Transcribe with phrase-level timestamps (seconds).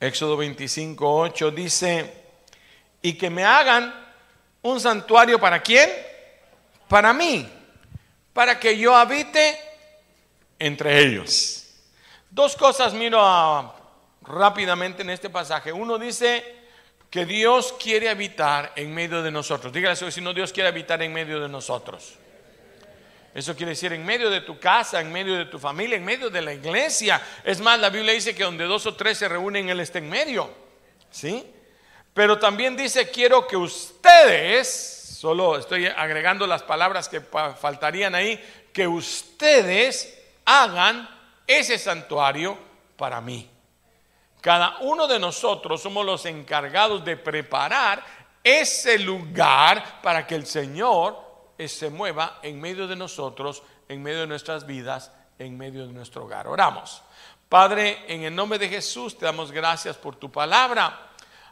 [0.00, 2.14] Éxodo 25, 8 dice,
[3.02, 3.92] y que me hagan
[4.62, 5.90] un santuario para quién?
[6.88, 7.48] Para mí,
[8.32, 9.58] para que yo habite
[10.58, 11.66] entre ellos.
[12.30, 13.74] Dos cosas miro ah,
[14.22, 15.72] rápidamente en este pasaje.
[15.72, 16.44] Uno dice
[17.10, 19.72] que Dios quiere habitar en medio de nosotros.
[19.72, 22.14] Dígale si no Dios quiere habitar en medio de nosotros.
[23.34, 26.30] Eso quiere decir en medio de tu casa, en medio de tu familia, en medio
[26.30, 27.22] de la iglesia.
[27.44, 30.08] Es más, la Biblia dice que donde dos o tres se reúnen, Él está en
[30.08, 30.50] medio.
[31.10, 31.44] ¿Sí?
[32.14, 38.86] Pero también dice, quiero que ustedes, solo estoy agregando las palabras que faltarían ahí, que
[38.88, 41.08] ustedes hagan
[41.46, 42.58] ese santuario
[42.96, 43.48] para mí.
[44.40, 48.04] Cada uno de nosotros somos los encargados de preparar
[48.42, 51.27] ese lugar para que el Señor
[51.66, 56.24] se mueva en medio de nosotros, en medio de nuestras vidas, en medio de nuestro
[56.24, 56.46] hogar.
[56.46, 57.02] Oramos.
[57.48, 61.06] Padre, en el nombre de Jesús te damos gracias por tu palabra.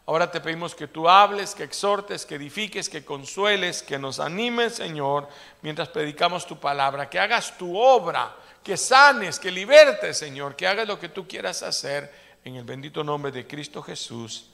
[0.06, 4.77] Ahora te pedimos que tú hables, que exhortes, que edifiques, que consueles, que nos animes,
[4.77, 5.28] Señor,
[5.62, 10.86] mientras predicamos tu palabra, que hagas tu obra, que sanes, que libertes, Señor, que hagas
[10.86, 14.50] lo que tú quieras hacer en el bendito nombre de Cristo Jesús.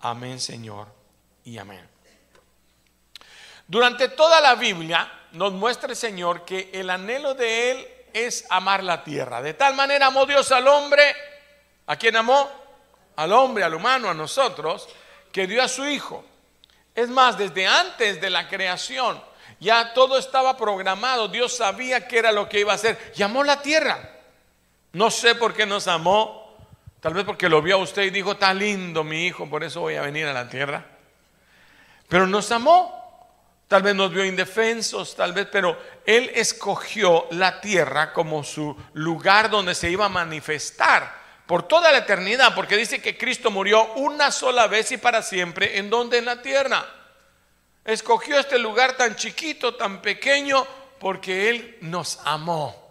[0.00, 0.88] Amén, Señor,
[1.44, 1.95] y amén.
[3.68, 8.82] Durante toda la Biblia nos muestra el Señor que el anhelo de Él es amar
[8.82, 9.42] la tierra.
[9.42, 11.14] De tal manera amó Dios al hombre,
[11.86, 12.50] ¿a quién amó?
[13.16, 14.88] Al hombre, al humano, a nosotros,
[15.32, 16.24] que dio a su Hijo.
[16.94, 19.22] Es más, desde antes de la creación,
[19.60, 23.12] ya todo estaba programado, Dios sabía qué era lo que iba a hacer.
[23.16, 24.12] Y amó la tierra.
[24.92, 26.56] No sé por qué nos amó,
[27.00, 29.80] tal vez porque lo vio a usted y dijo, está lindo mi hijo, por eso
[29.80, 30.86] voy a venir a la tierra.
[32.08, 32.95] Pero nos amó.
[33.68, 39.50] Tal vez nos vio indefensos, tal vez, pero Él escogió la tierra como su lugar
[39.50, 44.30] donde se iba a manifestar por toda la eternidad, porque dice que Cristo murió una
[44.30, 46.84] sola vez y para siempre, ¿en donde En la tierra.
[47.84, 50.66] Escogió este lugar tan chiquito, tan pequeño,
[50.98, 52.86] porque Él nos amó.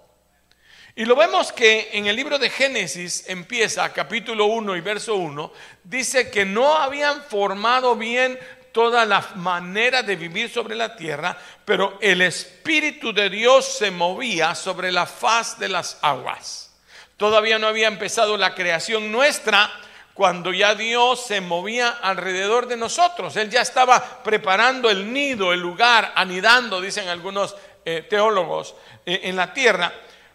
[0.97, 5.51] Y lo vemos que en el libro de Génesis empieza, capítulo 1 y verso 1,
[5.83, 8.39] dice que no habían formado bien
[8.75, 14.53] toda la manera de vivir sobre la tierra, pero el Espíritu de Dios se movía
[14.53, 16.75] sobre la faz de las aguas.
[17.15, 19.71] Todavía no había empezado la creación nuestra
[20.13, 23.37] cuando ya Dios se movía alrededor de nosotros.
[23.37, 27.55] Él ya estaba preparando el nido, el lugar, anidando, dicen algunos
[27.85, 28.75] eh, teólogos,
[29.05, 29.93] eh, en la tierra.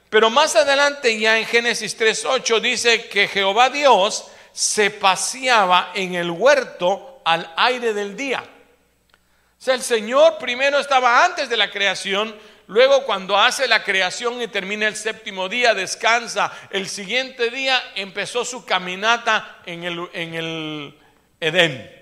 [0.08, 6.30] Pero más adelante, ya en Génesis 3.8, dice que Jehová Dios se paseaba en el
[6.30, 8.42] huerto al aire del día.
[8.42, 12.34] O sea, el Señor primero estaba antes de la creación,
[12.66, 18.44] luego cuando hace la creación y termina el séptimo día, descansa, el siguiente día empezó
[18.44, 20.98] su caminata en el, en el
[21.38, 21.98] Edén.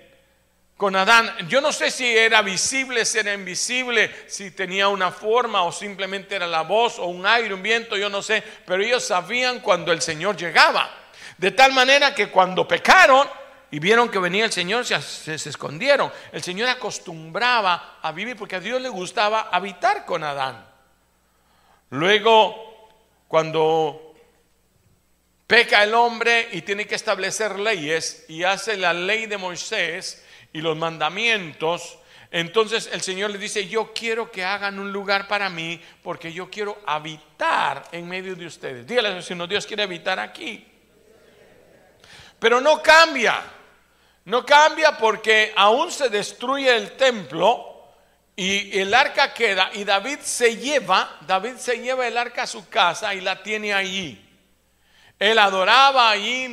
[0.79, 5.65] Con Adán, yo no sé si era visible, si era invisible, si tenía una forma
[5.65, 9.05] o simplemente era la voz o un aire, un viento, yo no sé, pero ellos
[9.05, 10.89] sabían cuando el Señor llegaba.
[11.37, 13.29] De tal manera que cuando pecaron,
[13.71, 16.11] y vieron que venía el Señor, se, escondieron.
[16.33, 20.67] El Señor acostumbraba a vivir porque a Dios le gustaba habitar con Adán.
[21.91, 22.89] Luego,
[23.29, 24.15] cuando
[25.47, 30.63] peca el hombre y tiene que establecer leyes y hace la ley de Moisés y
[30.63, 31.99] los mandamientos,
[32.31, 36.51] entonces el Señor le dice, yo quiero que hagan un lugar para mí porque yo
[36.51, 38.87] quiero habitar en medio de ustedes.
[38.87, 40.67] Dígale, si no, Dios quiere habitar aquí.
[42.39, 43.58] Pero no cambia.
[44.29, 47.87] No cambia porque aún se destruye el templo
[48.37, 52.69] y el arca queda y David se lleva, David se lleva el arca a su
[52.69, 54.23] casa y la tiene allí.
[55.19, 56.47] Él adoraba allí,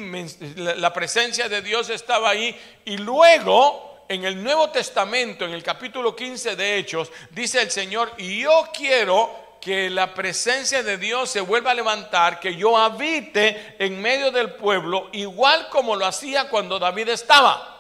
[0.56, 6.16] la presencia de Dios estaba ahí y luego en el Nuevo Testamento, en el capítulo
[6.16, 11.42] 15 de Hechos, dice el Señor, y yo quiero que la presencia de Dios se
[11.42, 16.78] vuelva a levantar, que yo habite en medio del pueblo, igual como lo hacía cuando
[16.78, 17.75] David estaba.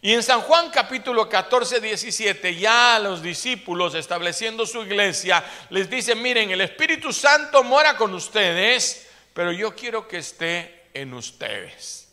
[0.00, 6.14] Y en San Juan capítulo 14, 17, ya los discípulos estableciendo su iglesia, les dice,
[6.14, 12.12] miren, el Espíritu Santo mora con ustedes, pero yo quiero que esté en ustedes.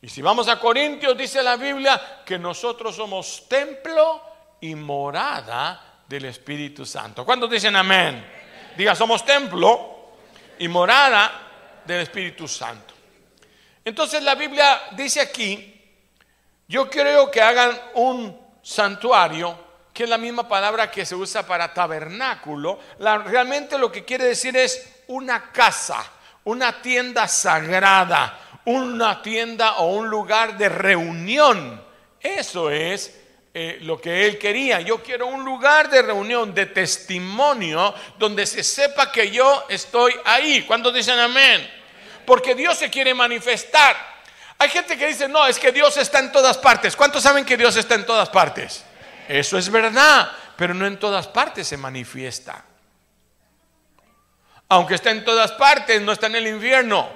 [0.00, 4.22] Y si vamos a Corintios, dice la Biblia que nosotros somos templo
[4.62, 7.24] y morada del Espíritu Santo.
[7.26, 8.24] ¿Cuántos dicen amén?
[8.78, 10.12] Diga, somos templo
[10.58, 12.94] y morada del Espíritu Santo.
[13.84, 15.75] Entonces la Biblia dice aquí,
[16.68, 19.56] yo creo que hagan un santuario,
[19.92, 22.78] que es la misma palabra que se usa para tabernáculo.
[22.98, 26.04] realmente lo que quiere decir es una casa,
[26.44, 31.82] una tienda sagrada, una tienda o un lugar de reunión.
[32.20, 33.16] Eso es
[33.54, 34.80] eh, lo que él quería.
[34.80, 40.62] Yo quiero un lugar de reunión, de testimonio, donde se sepa que yo estoy ahí.
[40.62, 41.66] ¿Cuántos dicen amén?
[42.26, 44.15] Porque Dios se quiere manifestar.
[44.58, 46.96] Hay gente que dice, no, es que Dios está en todas partes.
[46.96, 48.84] ¿Cuántos saben que Dios está en todas partes?
[49.28, 52.64] Eso es verdad, pero no en todas partes se manifiesta.
[54.68, 57.08] Aunque está en todas partes, no está en el infierno.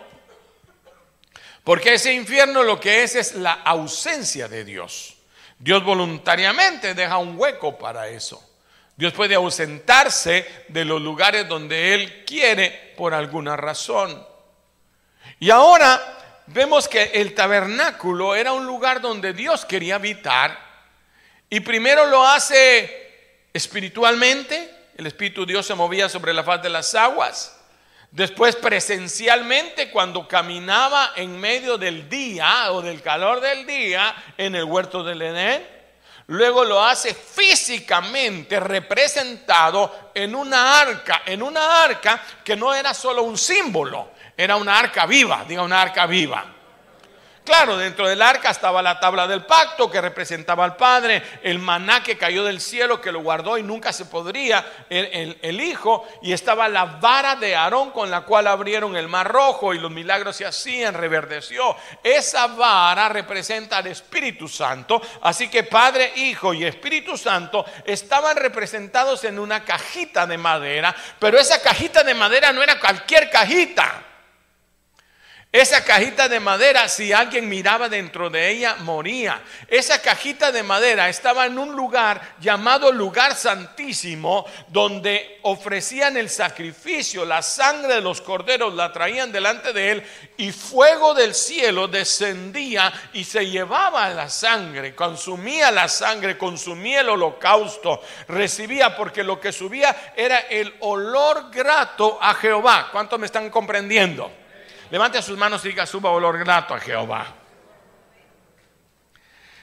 [1.64, 5.16] Porque ese infierno lo que es es la ausencia de Dios.
[5.58, 8.42] Dios voluntariamente deja un hueco para eso.
[8.96, 14.26] Dios puede ausentarse de los lugares donde Él quiere por alguna razón.
[15.38, 16.19] Y ahora
[16.52, 20.58] vemos que el tabernáculo era un lugar donde Dios quería habitar.
[21.48, 24.70] Y primero lo hace espiritualmente.
[24.96, 27.56] El Espíritu Dios se movía sobre la faz de las aguas.
[28.10, 34.64] Después presencialmente cuando caminaba en medio del día o del calor del día en el
[34.64, 35.80] huerto del Edén.
[36.26, 43.22] Luego lo hace físicamente representado en una arca, en una arca que no era solo
[43.22, 44.10] un símbolo,
[44.42, 46.46] era una arca viva, diga una arca viva.
[47.44, 52.02] Claro, dentro del arca estaba la tabla del pacto que representaba al Padre, el maná
[52.02, 56.32] que cayó del cielo que lo guardó y nunca se podría el, el, Hijo, y
[56.32, 60.36] estaba la vara de Aarón con la cual abrieron el mar rojo y los milagros
[60.36, 61.76] se hacían, reverdeció.
[62.02, 69.24] Esa vara representa al Espíritu Santo, así que Padre, Hijo y Espíritu Santo estaban representados
[69.24, 74.04] en una cajita de madera, pero esa cajita de madera no era cualquier cajita.
[75.52, 79.42] Esa cajita de madera, si alguien miraba dentro de ella, moría.
[79.66, 87.24] Esa cajita de madera estaba en un lugar llamado lugar santísimo, donde ofrecían el sacrificio,
[87.24, 90.06] la sangre de los corderos la traían delante de él
[90.36, 97.08] y fuego del cielo descendía y se llevaba la sangre, consumía la sangre, consumía el
[97.08, 102.90] holocausto, recibía porque lo que subía era el olor grato a Jehová.
[102.92, 104.39] ¿Cuántos me están comprendiendo?
[104.90, 107.34] Levante sus manos y diga, suba olor grato a Jehová.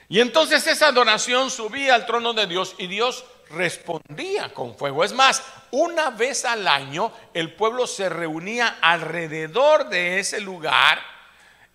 [0.09, 5.03] Y entonces esa adoración subía al trono de Dios y Dios respondía con fuego.
[5.03, 11.01] Es más, una vez al año el pueblo se reunía alrededor de ese lugar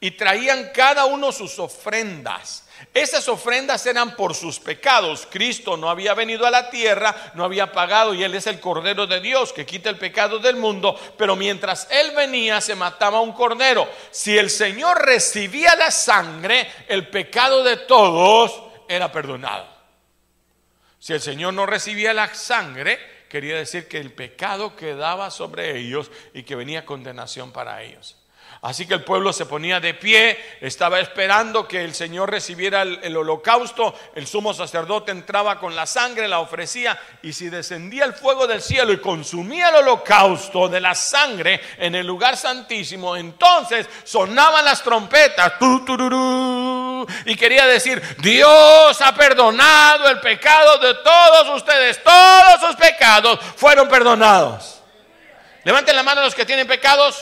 [0.00, 2.61] y traían cada uno sus ofrendas.
[2.94, 5.26] Esas ofrendas eran por sus pecados.
[5.30, 9.06] Cristo no había venido a la tierra, no había pagado y Él es el Cordero
[9.06, 10.98] de Dios que quita el pecado del mundo.
[11.16, 13.88] Pero mientras Él venía se mataba un cordero.
[14.10, 19.66] Si el Señor recibía la sangre, el pecado de todos era perdonado.
[20.98, 22.98] Si el Señor no recibía la sangre,
[23.28, 28.21] quería decir que el pecado quedaba sobre ellos y que venía condenación para ellos.
[28.62, 33.16] Así que el pueblo se ponía de pie, estaba esperando que el Señor recibiera el,
[33.16, 38.46] holocausto, el sumo sacerdote entraba con la sangre, la ofrecía, y si descendía el fuego
[38.46, 44.64] del cielo y consumía el holocausto de la sangre en el lugar santísimo, entonces sonaban
[44.64, 45.54] las trompetas,
[47.24, 53.88] y quería decir, Dios ha perdonado el pecado de todos ustedes, todos sus pecados fueron
[53.88, 54.80] perdonados.
[55.64, 57.20] Levanten la mano los que tienen pecados.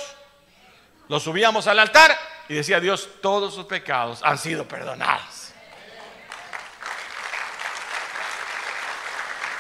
[1.11, 2.17] Lo subíamos al altar
[2.49, 5.51] y decía Dios, todos sus pecados han sido perdonados.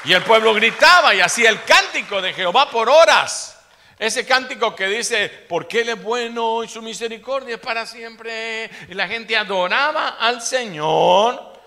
[0.04, 3.60] Y el pueblo gritaba y hacía el cántico de Jehová por horas.
[3.98, 8.70] Ese cántico que dice, porque Él es bueno y su misericordia es para siempre.
[8.88, 11.60] Y la gente adoraba al Señor.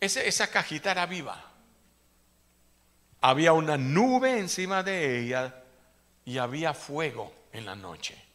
[0.00, 1.38] esa cajita era viva.
[3.20, 5.54] Había una nube encima de ella
[6.24, 8.25] y había fuego en la noche.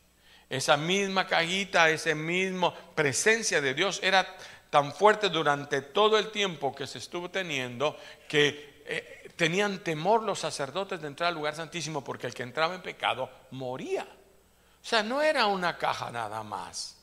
[0.52, 4.28] Esa misma cajita, esa misma presencia de Dios era
[4.70, 10.40] tan fuerte durante todo el tiempo que se estuvo teniendo que eh, tenían temor los
[10.40, 14.04] sacerdotes de entrar al lugar santísimo porque el que entraba en pecado moría.
[14.04, 16.98] O sea, no era una caja nada más.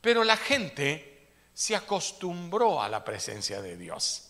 [0.00, 4.29] Pero la gente se acostumbró a la presencia de Dios.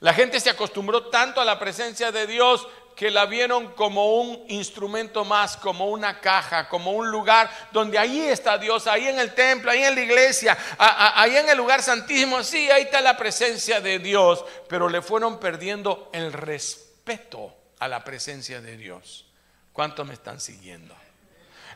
[0.00, 4.44] La gente se acostumbró tanto a la presencia de Dios que la vieron como un
[4.48, 9.34] instrumento más, como una caja, como un lugar donde ahí está Dios, ahí en el
[9.34, 13.80] templo, ahí en la iglesia, ahí en el lugar santísimo, sí, ahí está la presencia
[13.80, 19.26] de Dios, pero le fueron perdiendo el respeto a la presencia de Dios.
[19.72, 20.94] ¿Cuántos me están siguiendo?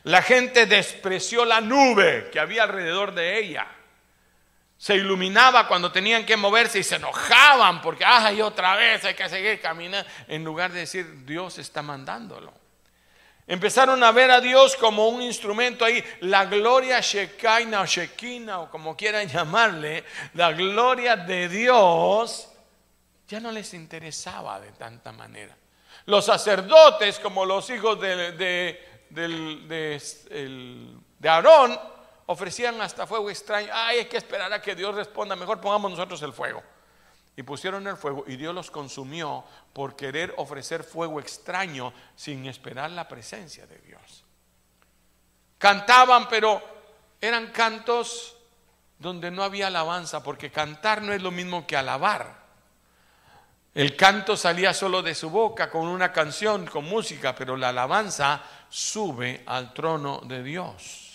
[0.05, 3.67] La gente despreció la nube que había alrededor de ella
[4.79, 9.29] se iluminaba cuando tenían que moverse y se enojaban porque, ay, otra vez hay que
[9.29, 12.53] seguir caminando, en lugar de decir, Dios está mandándolo.
[13.47, 16.03] Empezaron a ver a Dios como un instrumento ahí.
[16.21, 20.05] La gloria Shekinah o Shekinah o como quieran llamarle,
[20.35, 22.49] la gloria de Dios
[23.29, 25.57] ya no les interesaba de tanta manera.
[26.07, 29.99] Los sacerdotes, como los hijos de, de,
[31.19, 31.79] de Aarón,
[32.27, 33.69] ofrecían hasta fuego extraño.
[33.73, 35.37] Ay, hay que esperar a que Dios responda.
[35.37, 36.63] Mejor pongamos nosotros el fuego.
[37.37, 42.91] Y pusieron el fuego y Dios los consumió por querer ofrecer fuego extraño sin esperar
[42.91, 44.25] la presencia de Dios.
[45.59, 46.63] Cantaban, pero
[47.21, 48.37] eran cantos
[48.99, 52.47] donde no había alabanza, porque cantar no es lo mismo que alabar.
[53.75, 58.43] El canto salía solo de su boca con una canción, con música, pero la alabanza
[58.71, 61.06] sube al trono de Dios.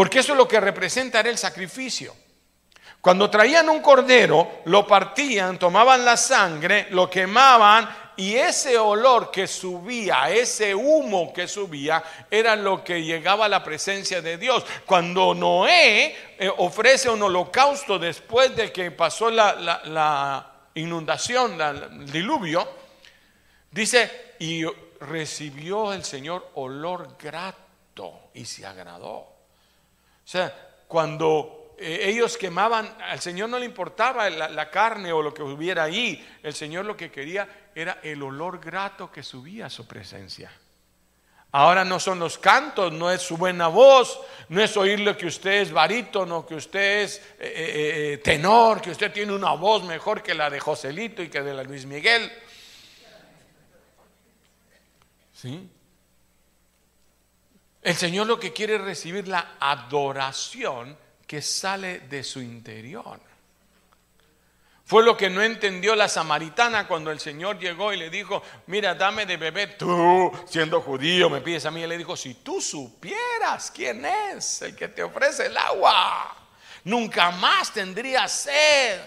[0.00, 2.16] Porque eso es lo que representa el sacrificio.
[3.02, 9.46] Cuando traían un cordero, lo partían, tomaban la sangre, lo quemaban y ese olor que
[9.46, 14.64] subía, ese humo que subía, era lo que llegaba a la presencia de Dios.
[14.86, 22.66] Cuando Noé eh, ofrece un holocausto después de que pasó la, inundación, el diluvio,
[23.70, 24.64] dice, y
[24.98, 29.29] recibió el Señor olor grato y se agradó.
[30.30, 30.54] O sea,
[30.86, 35.82] cuando eh, ellos quemaban, al Señor no le importaba la, carne o lo que hubiera
[35.82, 40.52] ahí, el Señor lo que quería era el olor grato que subía a su presencia.
[41.50, 44.20] Ahora no son los cantos, no es su buena voz,
[44.50, 49.10] no es oírle que usted es barítono, que usted es eh, eh, tenor, que usted
[49.10, 52.30] tiene una voz mejor que la de Joselito y que de la Luis Miguel.
[55.32, 55.68] ¿Sí?
[57.82, 60.96] El Señor lo que quiere es recibir la adoración
[61.26, 63.20] que sale de su interior.
[64.84, 68.92] Fue lo que no entendió la samaritana cuando el Señor llegó y le dijo, mira,
[68.96, 71.80] dame de beber, tú siendo judío me pides a mí.
[71.80, 76.36] Y le dijo, si tú supieras quién es el que te ofrece el agua,
[76.82, 79.00] nunca más tendrías sed.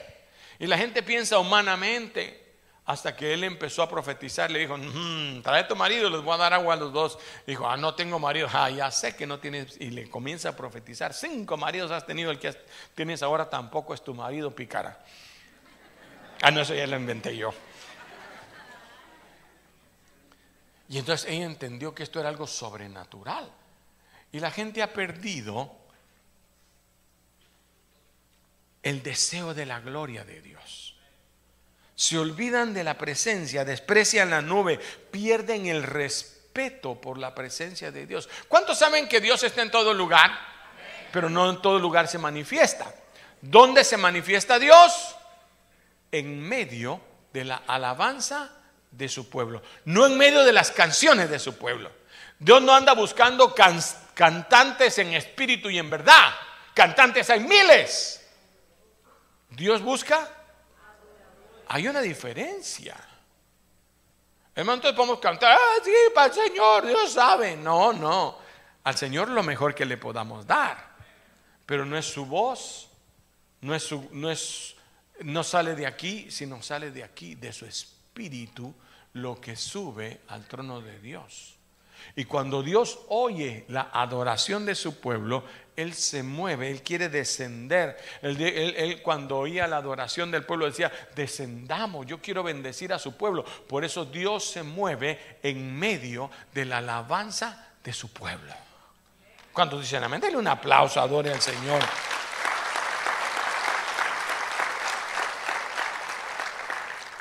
[0.58, 2.43] Y la gente piensa humanamente,
[2.86, 6.38] hasta que él empezó a profetizar, le dijo, mm, trae tu marido, les voy a
[6.38, 7.18] dar agua a los dos.
[7.48, 9.80] Dijo, ah, no tengo marido, ah, ya sé que no tienes.
[9.80, 12.54] Y le comienza a profetizar, cinco maridos has tenido, el que
[12.94, 15.02] tienes ahora tampoco es tu marido, picara.
[16.42, 17.54] Ah, no, eso ya lo inventé yo.
[20.90, 23.50] Y entonces ella entendió que esto era algo sobrenatural.
[24.34, 25.72] Y la gente ha perdido
[28.82, 30.93] el deseo de la gloria de Dios
[31.96, 34.80] se olvidan de la presencia, desprecian la nube,
[35.12, 38.30] pierden el respeto por la presencia de Dios.
[38.48, 40.32] ¿Cuántos saben que Dios está en todo lugar?
[41.12, 42.94] Pero no en todo lugar se manifiesta.
[43.42, 45.16] ¿Dónde se manifiesta Dios?
[46.12, 48.52] En medio de la alabanza
[48.90, 51.92] de su pueblo, no en medio de las canciones de su pueblo.
[52.40, 53.56] Dios no anda buscando
[54.14, 56.34] cantantes en espíritu y en verdad.
[56.74, 58.24] Cantantes hay miles.
[59.50, 60.30] Dios busca
[61.74, 62.96] hay una diferencia.
[64.53, 67.56] Hermano, entonces podemos cantar, ah, para el Señor, Dios sabe.
[67.56, 68.38] No, no.
[68.84, 70.94] Al Señor lo mejor que le podamos dar.
[71.65, 72.92] Pero no es su voz,
[73.62, 74.75] no, es su, no, es,
[75.22, 78.72] no sale de aquí, sino sale de aquí, de su espíritu,
[79.13, 81.56] lo que sube al trono de Dios.
[82.15, 85.43] Y cuando Dios oye la adoración de su pueblo,
[85.75, 87.98] Él se mueve, Él quiere descender.
[88.22, 93.43] Él, cuando oía la adoración del pueblo decía, descendamos, yo quiero bendecir a su pueblo.
[93.43, 98.53] Por eso Dios se mueve en medio de la alabanza de su pueblo.
[99.51, 101.82] Cuando dicen amén, dale un aplauso, adore al Señor.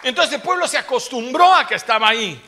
[0.03, 2.43] Entonces el pueblo se acostumbró a que estaba ahí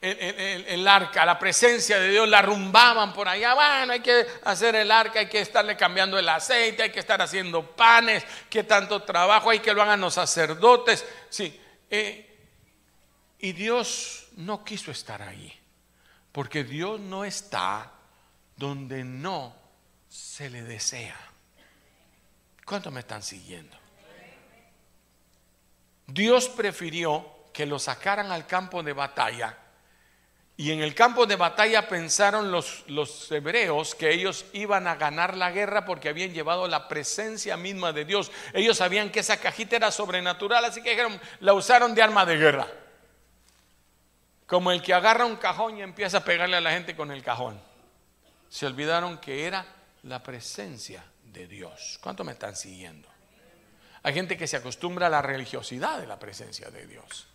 [0.00, 3.54] el, arca, la presencia de Dios, la rumbaban por allá.
[3.54, 7.20] Bueno, hay que hacer el arca, hay que estarle cambiando el aceite, hay que estar
[7.20, 11.04] haciendo panes, que tanto trabajo, hay que lo hagan los sacerdotes.
[11.28, 12.38] Sí, eh,
[13.38, 15.52] y Dios no quiso estar ahí,
[16.32, 17.92] porque Dios no está
[18.56, 19.54] donde no
[20.08, 21.16] se le desea.
[22.64, 23.76] ¿Cuántos me están siguiendo?
[26.06, 29.56] Dios prefirió que lo sacaran al campo de batalla
[30.60, 35.34] y en el campo de batalla pensaron los, los, hebreos que ellos iban a ganar
[35.34, 38.30] la guerra porque habían llevado la presencia misma de Dios.
[38.52, 42.68] Ellos sabían que esa cajita era sobrenatural, así que la usaron de arma de guerra.
[44.46, 47.22] Como el que agarra un cajón y empieza a pegarle a la gente con el
[47.22, 47.58] cajón.
[48.50, 49.64] Se olvidaron que era
[50.02, 51.98] la presencia de Dios.
[52.02, 53.08] ¿Cuánto me están siguiendo?
[54.02, 57.28] Hay gente que se acostumbra a la religiosidad de la presencia de Dios.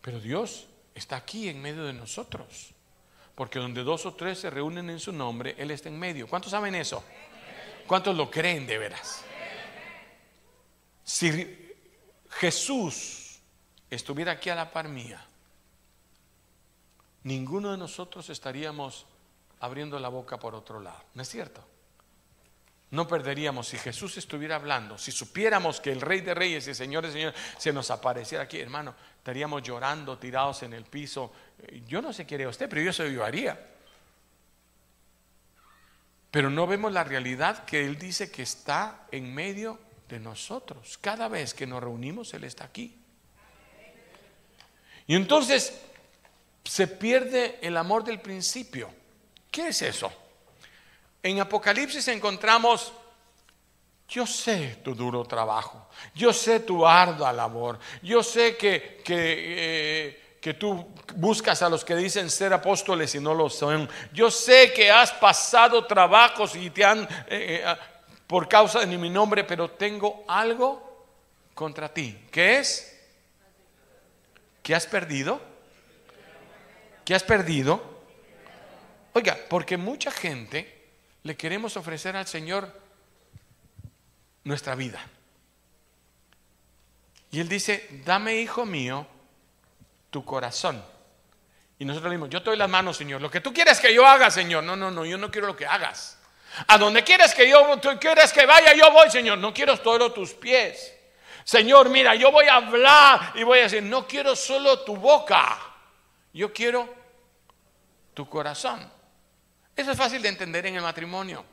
[0.00, 2.70] Pero Dios está aquí en medio de nosotros.
[3.34, 6.28] Porque donde dos o tres se reúnen en su nombre, Él está en medio.
[6.28, 7.02] ¿Cuántos saben eso?
[7.86, 9.24] ¿Cuántos lo creen de veras?
[11.02, 11.74] Si
[12.30, 13.40] Jesús
[13.90, 15.24] estuviera aquí a la par mía,
[17.24, 19.06] ninguno de nosotros estaríamos
[19.60, 21.02] abriendo la boca por otro lado.
[21.14, 21.73] ¿No es cierto?
[22.94, 27.04] No perderíamos si Jesús estuviera hablando, si supiéramos que el Rey de Reyes y Señor
[27.04, 31.32] de Señores se nos apareciera aquí, hermano, estaríamos llorando, tirados en el piso.
[31.88, 33.58] Yo no sé qué haría usted, pero yo eso yo haría.
[36.30, 40.96] Pero no vemos la realidad que Él dice que está en medio de nosotros.
[41.00, 42.96] Cada vez que nos reunimos, Él está aquí.
[45.08, 45.80] Y entonces
[46.62, 48.88] se pierde el amor del principio.
[49.50, 50.12] ¿Qué es eso?
[51.24, 52.92] En Apocalipsis encontramos,
[54.06, 60.54] yo sé tu duro trabajo, yo sé tu ardua labor, yo sé que, que, eh,
[60.58, 64.90] tú buscas a los que dicen ser apóstoles y no lo son, yo sé que
[64.90, 67.74] has pasado trabajos y te han, eh, eh,
[68.26, 71.06] por causa de mi nombre, pero tengo algo
[71.54, 72.26] contra ti.
[72.30, 73.00] ¿Qué es?
[74.62, 75.40] ¿Qué has perdido?
[77.02, 77.82] ¿Qué has perdido?
[79.14, 80.83] Oiga, porque mucha gente
[81.24, 82.70] le queremos ofrecer al Señor
[84.44, 85.00] nuestra vida.
[87.30, 89.06] Y Él dice, dame, hijo mío,
[90.10, 90.84] tu corazón.
[91.78, 93.20] Y nosotros le yo te doy las manos, Señor.
[93.20, 94.62] Lo que tú quieres que yo haga, Señor.
[94.62, 96.18] No, no, no, yo no quiero lo que hagas.
[96.68, 99.38] A donde quieres que yo, tú quieres que vaya, yo voy, Señor.
[99.38, 100.94] No quiero solo tus pies.
[101.42, 105.58] Señor, mira, yo voy a hablar y voy a decir, no quiero solo tu boca.
[106.32, 106.94] Yo quiero
[108.12, 108.93] tu corazón.
[109.76, 111.44] Eso es fácil de entender en el matrimonio.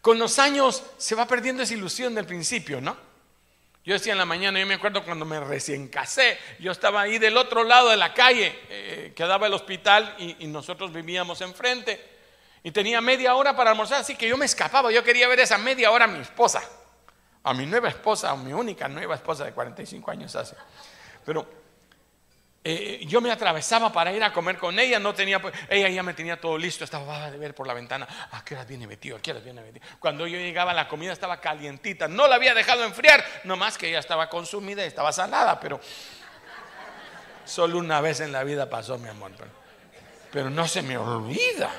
[0.00, 2.96] Con los años se va perdiendo esa ilusión del principio, ¿no?
[3.84, 7.18] Yo decía en la mañana, yo me acuerdo cuando me recién casé, yo estaba ahí
[7.18, 12.04] del otro lado de la calle, eh, quedaba el hospital y, y, nosotros vivíamos enfrente.
[12.64, 15.56] Y tenía media hora para almorzar, así que yo me escapaba, yo quería ver esa
[15.56, 16.68] media hora a mi esposa,
[17.44, 20.56] a mi nueva esposa, a mi única nueva esposa de 45 años hace.
[21.24, 21.65] Pero
[22.68, 26.02] eh, yo me atravesaba para ir a comer con ella, no tenía, pues, ella ya
[26.02, 29.16] me tenía todo listo, estaba de ver por la ventana, ¿a qué hora viene metido?
[29.16, 29.86] ¿A qué hora viene metido?
[30.00, 34.00] Cuando yo llegaba la comida estaba calientita, no la había dejado enfriar, nomás que ella
[34.00, 35.78] estaba consumida y estaba salada, pero
[37.44, 39.30] solo una vez en la vida pasó, mi amor,
[40.32, 41.70] pero, no se me olvida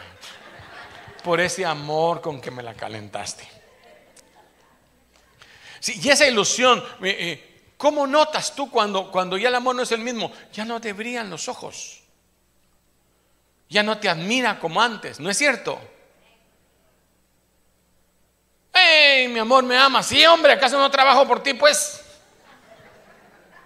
[1.22, 3.46] por ese amor con que me la calentaste.
[5.82, 7.47] Sí, y esa ilusión, eh, eh,
[7.78, 10.32] ¿Cómo notas tú cuando, cuando ya el amor no es el mismo?
[10.52, 12.02] Ya no te brillan los ojos.
[13.70, 15.80] Ya no te admira como antes, ¿no es cierto?
[18.74, 20.02] ¡Hey, mi amor, me ama!
[20.02, 21.54] Sí, hombre, ¿acaso no trabajo por ti?
[21.54, 22.04] Pues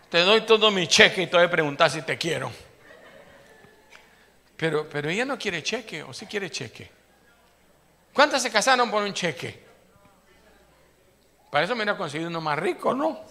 [0.09, 2.51] te doy todo mi cheque y te voy a preguntar si te quiero.
[4.57, 6.91] Pero, pero ella no quiere cheque, o sí quiere cheque.
[8.13, 9.63] ¿Cuántas se casaron por un cheque?
[11.49, 13.21] Para eso me hubiera conseguido uno más rico, ¿no?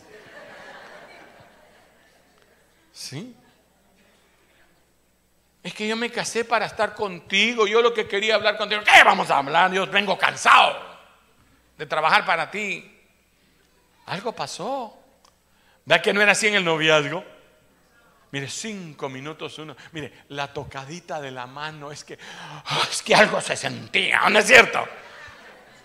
[2.93, 3.37] ¿Sí?
[5.63, 7.67] Es que yo me casé para estar contigo.
[7.67, 8.83] Yo lo que quería hablar contigo.
[8.83, 9.73] ¿Qué vamos a hablar?
[9.73, 10.79] Yo vengo cansado
[11.77, 12.99] de trabajar para ti.
[14.07, 14.97] Algo pasó.
[15.85, 17.25] ¿Vea que no era así en el noviazgo?
[18.33, 19.77] Mire, cinco minutos uno.
[19.93, 22.19] Mire, la tocadita de la mano es que,
[22.67, 24.87] ah, es que algo se sentía, ¿no es cierto?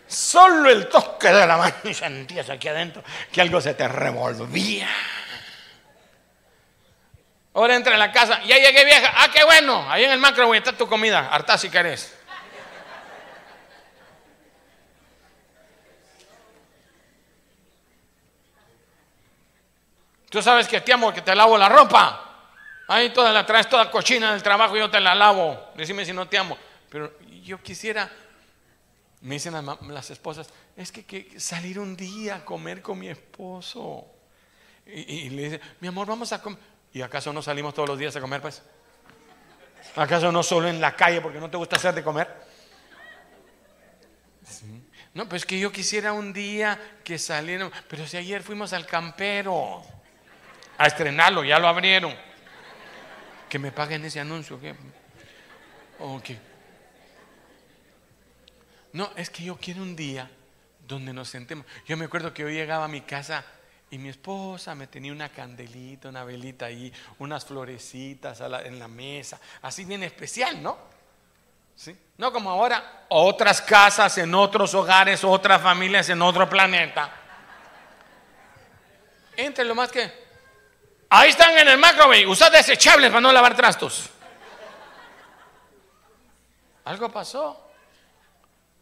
[0.08, 4.90] Solo el toque de la mano y sentías aquí adentro que algo se te revolvía.
[7.56, 10.54] Ahora entra en la casa, ya llegué vieja, ah, qué bueno, ahí en el macro
[10.54, 12.14] está tu comida, harta si querés.
[20.30, 22.50] Tú sabes que te amo, que te lavo la ropa.
[22.90, 25.72] Ahí toda la traes toda cochina del trabajo yo te la lavo.
[25.76, 26.58] Decime si no te amo.
[26.90, 28.12] Pero yo quisiera,
[29.22, 29.54] me dicen
[29.88, 34.08] las, esposas, es que, que, salir un día a comer con mi esposo.
[34.86, 36.75] Y, y le dicen, mi amor, vamos a comer.
[36.96, 38.62] ¿Y acaso no salimos todos los días a comer, pues?
[39.98, 42.34] ¿Acaso no solo en la calle porque no te gusta hacer de comer?
[45.14, 49.84] No, pues que yo quisiera un día que salieran, pero si ayer fuimos al campero
[50.78, 52.16] a estrenarlo, ya lo abrieron.
[53.50, 54.74] Que me paguen ese anuncio, ¿qué?
[58.94, 60.32] No, es que yo quiero un día
[60.88, 61.66] donde nos sentemos.
[61.86, 63.44] Yo me acuerdo que yo llegaba a mi casa
[63.92, 69.40] y mi esposa me tenía una candelita, una velita ahí, unas florecitas en la mesa,
[69.62, 70.78] así bien especial, ¿no?
[72.18, 77.12] No como ahora, otras casas en otros hogares, otras familias en otro planeta.
[79.36, 80.26] Entre lo más que,
[81.10, 84.10] Ahí están en el microwave, usad desechables para no lavar trastos.
[86.84, 87.65] Algo pasó.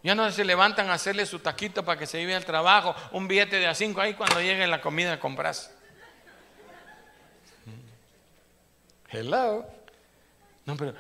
[0.04, 3.26] Ya no se levantan a hacerle su taquito para que se lleve al trabajo, un
[3.28, 5.72] billete de a cinco ahí cuando llegue la comida compras.
[9.10, 9.66] Hello.
[10.66, 10.94] No, pero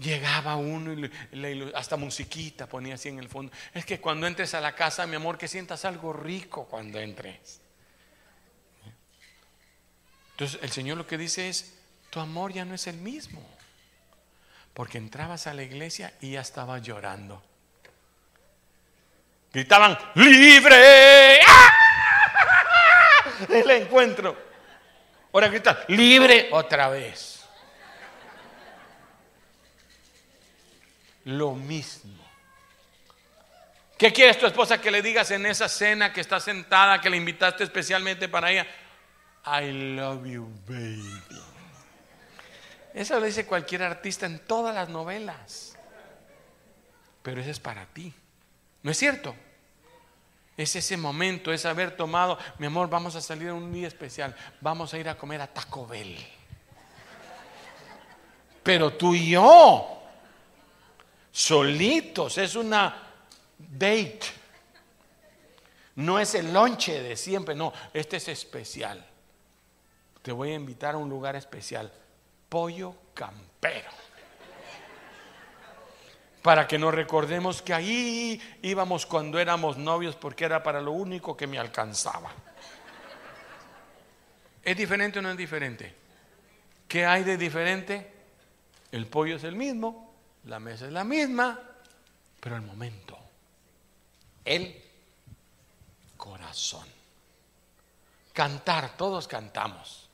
[0.00, 3.52] llegaba uno y hasta musiquita ponía así en el fondo.
[3.72, 7.60] Es que cuando entres a la casa, mi amor, que sientas algo rico cuando entres.
[10.32, 11.78] Entonces el Señor lo que dice es,
[12.10, 13.46] tu amor ya no es el mismo.
[14.74, 17.42] Porque entrabas a la iglesia y ya estaba llorando.
[19.52, 21.40] Gritaban, libre.
[21.46, 21.72] ¡Ah!
[23.48, 24.50] El encuentro.
[25.32, 27.40] Ahora gritan, libre otra vez.
[31.24, 32.18] lo mismo.
[33.98, 37.18] ¿Qué quieres tu esposa que le digas en esa cena que está sentada, que le
[37.18, 38.66] invitaste especialmente para ella?
[39.44, 41.20] I love you, baby.
[42.94, 45.76] Eso lo dice cualquier artista en todas las novelas.
[47.22, 48.12] Pero eso es para ti.
[48.82, 49.34] ¿No es cierto?
[50.56, 54.36] Es ese momento, es haber tomado, mi amor, vamos a salir a un día especial,
[54.60, 56.16] vamos a ir a comer a Taco Bell.
[58.62, 60.02] Pero tú y yo,
[61.32, 63.10] solitos, es una
[63.58, 64.20] date.
[65.96, 69.04] No es el lonche de siempre, no, este es especial.
[70.22, 71.90] Te voy a invitar a un lugar especial,
[72.48, 73.90] pollo campero.
[76.42, 81.36] Para que nos recordemos que ahí íbamos cuando éramos novios porque era para lo único
[81.36, 82.32] que me alcanzaba.
[84.62, 85.94] ¿Es diferente o no es diferente?
[86.88, 88.12] ¿Qué hay de diferente?
[88.92, 91.60] El pollo es el mismo, la mesa es la misma,
[92.40, 93.18] pero el momento,
[94.44, 94.82] el
[96.16, 96.86] corazón.
[98.32, 100.08] Cantar, todos cantamos,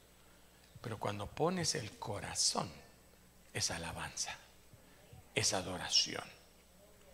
[0.80, 2.70] pero cuando pones el corazón,
[3.52, 4.36] es alabanza,
[5.36, 6.24] es adoración.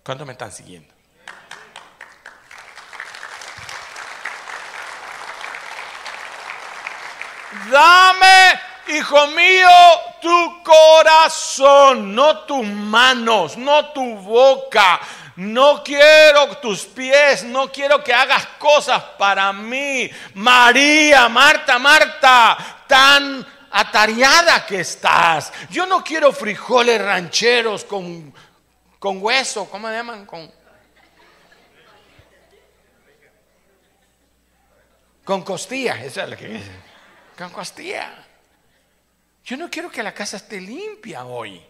[0.04, 0.94] ¿Cuántos me están siguiendo?
[7.70, 9.68] Dame, hijo mío,
[10.22, 15.00] tu corazón, no tus manos, no tu boca.
[15.36, 20.10] No quiero tus pies, no quiero que hagas cosas para mí.
[20.34, 25.52] María, Marta, Marta, tan atareada que estás.
[25.70, 28.32] Yo no quiero frijoles rancheros con,
[28.98, 30.26] con hueso, ¿cómo se llaman?
[30.26, 30.52] Con,
[35.24, 36.60] con costilla, esa es la que
[37.36, 38.26] Con costilla.
[39.44, 41.60] Yo no quiero que la casa esté limpia hoy.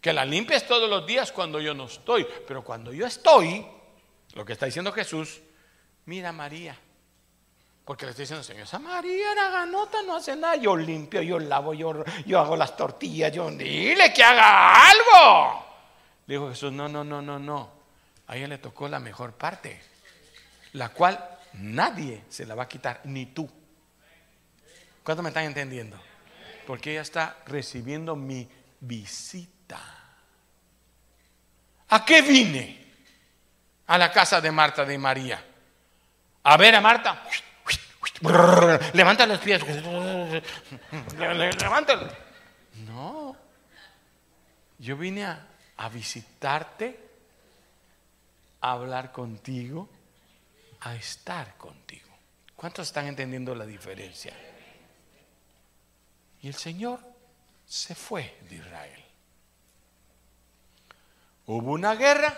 [0.00, 2.26] Que la limpies todos los días cuando yo no estoy.
[2.46, 3.66] Pero cuando yo estoy,
[4.34, 5.40] lo que está diciendo Jesús,
[6.04, 6.78] mira María.
[7.88, 10.56] Porque le estoy diciendo, Señor, esa María ganota, no hace nada.
[10.56, 12.04] Yo limpio, yo lavo, yo,
[12.38, 15.64] hago las tortillas, yo dile que haga algo.
[16.26, 17.70] dijo Jesús, no, no, no, no, no.
[18.26, 19.80] A ella le tocó la mejor parte,
[20.74, 23.50] la cual nadie se la va a quitar, ni tú.
[25.02, 25.98] ¿Cuánto me están entendiendo?
[26.66, 28.46] porque ella está recibiendo mi
[28.80, 29.80] visita.
[31.88, 32.86] ¿A qué vine?
[33.86, 35.42] A la casa de Marta de María.
[36.42, 37.24] A ver a Marta.
[38.92, 39.62] Levanta los pies.
[41.16, 42.08] Levántalo.
[42.86, 43.36] No.
[44.78, 46.98] Yo vine a, a visitarte,
[48.60, 49.88] a hablar contigo,
[50.80, 52.08] a estar contigo.
[52.56, 54.32] ¿Cuántos están entendiendo la diferencia?
[56.42, 57.00] Y el Señor
[57.66, 59.04] se fue de Israel.
[61.46, 62.36] Hubo una guerra,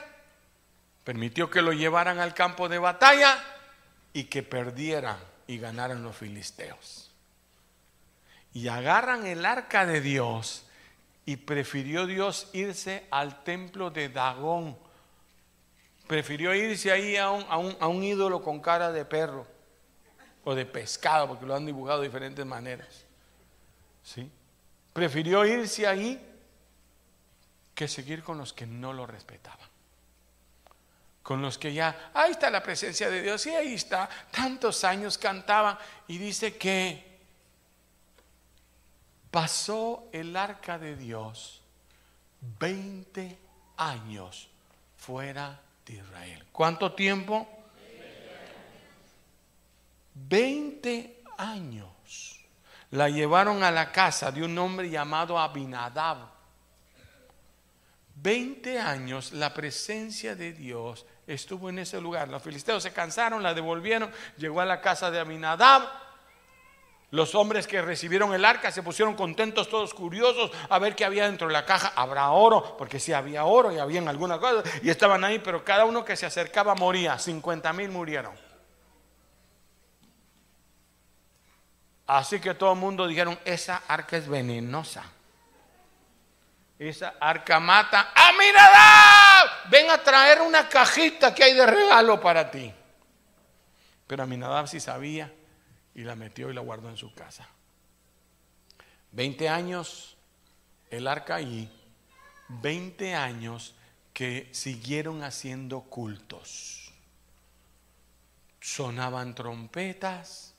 [1.05, 3.43] permitió que lo llevaran al campo de batalla
[4.13, 7.11] y que perdieran y ganaran los filisteos.
[8.53, 10.65] Y agarran el arca de Dios
[11.27, 14.79] y prefirió Dios irse al templo de Dagón.
[16.07, 19.45] Prefirió irse ahí a un, a un ídolo con cara de perro
[20.45, 23.05] o de pescado, porque lo han dibujado de diferentes maneras.
[24.05, 24.31] ¿Sí?
[24.93, 26.25] Prefirió irse ahí
[27.75, 29.70] que seguir con los que no lo respetaban.
[31.31, 35.17] Con los que ya, ahí está la presencia de Dios y ahí está, tantos años
[35.17, 37.21] cantaban y dice que
[39.31, 41.61] pasó el arca de Dios
[42.59, 43.39] 20
[43.77, 44.49] años
[44.97, 46.47] fuera de Israel.
[46.51, 47.49] ¿Cuánto tiempo?
[50.17, 52.41] 20 años
[52.91, 56.29] la llevaron a la casa de un hombre llamado Abinadab.
[58.17, 62.29] Veinte años la presencia de Dios estuvo en ese lugar.
[62.29, 65.89] Los filisteos se cansaron, la devolvieron, llegó a la casa de Abinadab
[67.11, 71.27] Los hombres que recibieron el arca se pusieron contentos, todos curiosos, a ver qué había
[71.27, 71.93] dentro de la caja.
[71.97, 75.85] Habrá oro, porque sí había oro y había alguna cosa, y estaban ahí, pero cada
[75.85, 77.19] uno que se acercaba moría.
[77.19, 78.33] 50 mil murieron.
[82.07, 85.05] Así que todo el mundo dijeron, esa arca es venenosa.
[86.81, 88.11] Esa arca mata.
[88.15, 89.69] ¡Ah, mira!
[89.71, 92.73] Ven a traer una cajita que hay de regalo para ti.
[94.07, 95.31] Pero Aminadab sí sabía
[95.95, 97.47] y la metió y la guardó en su casa.
[99.13, 100.17] Veinte años
[100.89, 101.71] el arca ahí,
[102.49, 103.75] veinte años
[104.15, 106.95] que siguieron haciendo cultos.
[108.59, 110.55] Sonaban trompetas,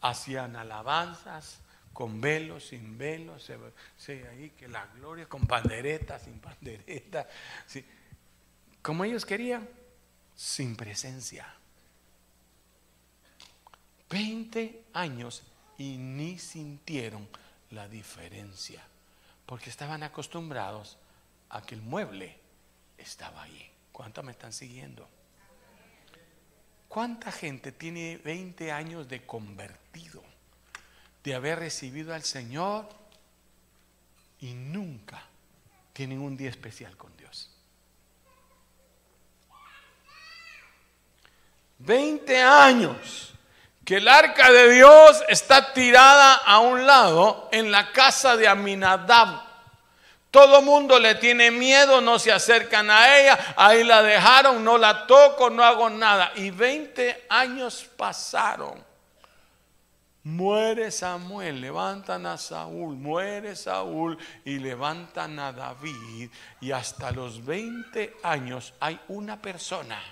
[0.00, 1.58] hacían alabanzas,
[1.96, 7.26] con velo, sin velo, se, ahí que la gloria, con pandereta, sin pandereta,
[8.82, 9.66] como ellos querían,
[10.34, 11.46] sin presencia.
[14.10, 15.42] 20 años
[15.78, 17.26] y ni sintieron
[17.70, 18.86] la diferencia,
[19.46, 20.98] porque estaban acostumbrados
[21.48, 22.38] a que el mueble
[22.98, 23.72] estaba ahí.
[23.90, 25.08] ¿Cuántos me están siguiendo?
[26.88, 30.22] ¿Cuánta gente tiene 20 años de convertido,
[31.26, 32.86] de haber recibido al Señor
[34.38, 35.20] y nunca
[35.92, 37.50] tienen un día especial con Dios?
[41.78, 43.34] 20 años
[43.84, 49.42] que el arca de Dios está tirada a un lado en la casa de Aminadab.
[50.30, 55.08] Todo mundo le tiene miedo, no se acercan a ella, ahí la dejaron, no la
[55.08, 56.30] toco, no hago nada.
[56.36, 58.95] Y 20 años pasaron.
[60.26, 66.30] Muere Samuel, levantan a Saúl, muere Saúl y levantan a David.
[66.60, 70.02] Y hasta los 20 años hay una persona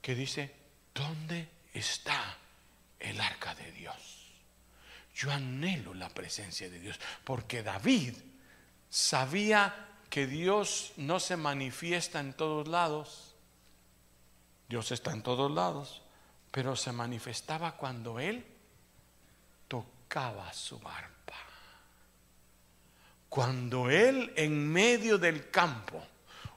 [0.00, 0.54] que dice,
[0.94, 2.36] ¿dónde está
[2.98, 3.94] el arca de Dios.
[5.14, 8.14] Yo anhelo la presencia de Dios, porque David
[8.90, 13.34] sabía que Dios no se manifiesta en todos lados.
[14.68, 16.02] Dios está en todos lados,
[16.56, 18.42] pero se manifestaba cuando él
[19.68, 21.34] tocaba su arpa.
[23.28, 26.02] Cuando él en medio del campo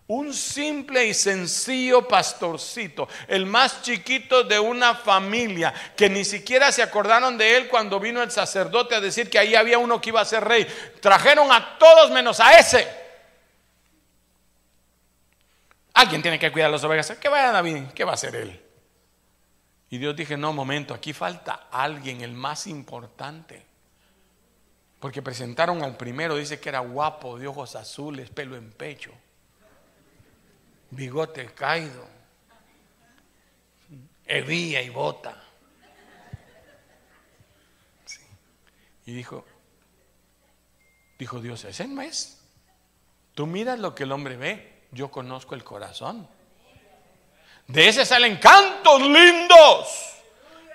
[0.08, 6.82] un simple y sencillo pastorcito, el más chiquito de una familia, que ni siquiera se
[6.82, 10.22] acordaron de él cuando vino el sacerdote a decir que ahí había uno que iba
[10.22, 10.66] a ser rey.
[11.02, 12.88] Trajeron a todos menos a ese.
[15.94, 17.18] Alguien tiene que cuidar las ovejas.
[17.18, 18.69] Que vaya David, ¿qué va a hacer él?
[19.90, 23.66] Y Dios dije, no, momento, aquí falta alguien, el más importante.
[25.00, 29.12] Porque presentaron al primero, dice que era guapo, de ojos azules, pelo en pecho
[30.92, 32.08] bigote caído,
[34.26, 35.44] hebía y bota.
[39.06, 39.46] Y dijo,
[41.18, 42.42] dijo Dios, ese no es.
[43.34, 46.28] Tú miras lo que el hombre ve, yo conozco el corazón.
[47.70, 50.16] De ese salen cantos lindos.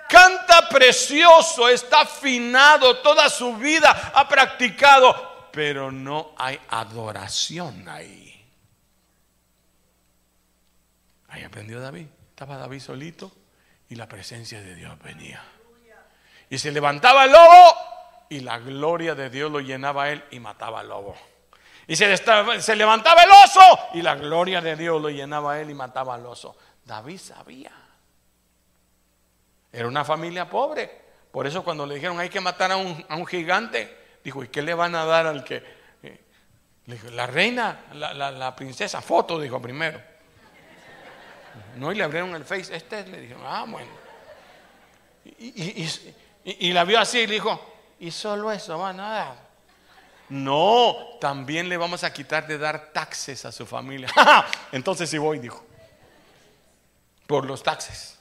[0.08, 8.46] Canta precioso, está afinado, toda su vida ha practicado, pero no hay adoración ahí.
[11.28, 12.06] Ahí aprendió David.
[12.30, 13.32] Estaba David solito
[13.88, 15.42] y la presencia de Dios venía.
[16.48, 17.76] Y se levantaba el lobo
[18.28, 21.16] y la gloria de Dios lo llenaba a él y mataba al lobo.
[21.88, 22.06] Y se,
[22.76, 26.24] levantaba el oso y la gloria de Dios lo llenaba a él y mataba al
[26.24, 26.56] oso.
[26.84, 27.72] David sabía.
[29.72, 31.04] Era una familia pobre.
[31.30, 34.72] Por eso cuando le dijeron hay que matar a un, gigante, dijo, ¿y qué le
[34.72, 35.56] van a dar al que?
[36.02, 36.20] Eh,
[36.86, 40.00] le dijo, la reina, la, princesa, foto, dijo primero.
[41.76, 42.76] No, y le abrieron el face.
[42.76, 43.90] Este le dijeron, ah, bueno.
[46.44, 47.60] Y, la vio así y le dijo,
[47.98, 49.44] y solo eso va a dar.
[50.28, 54.08] No, también le vamos a quitar de dar taxes a su familia.
[54.72, 55.64] Entonces sí voy, dijo.
[57.26, 58.18] Por los taxes.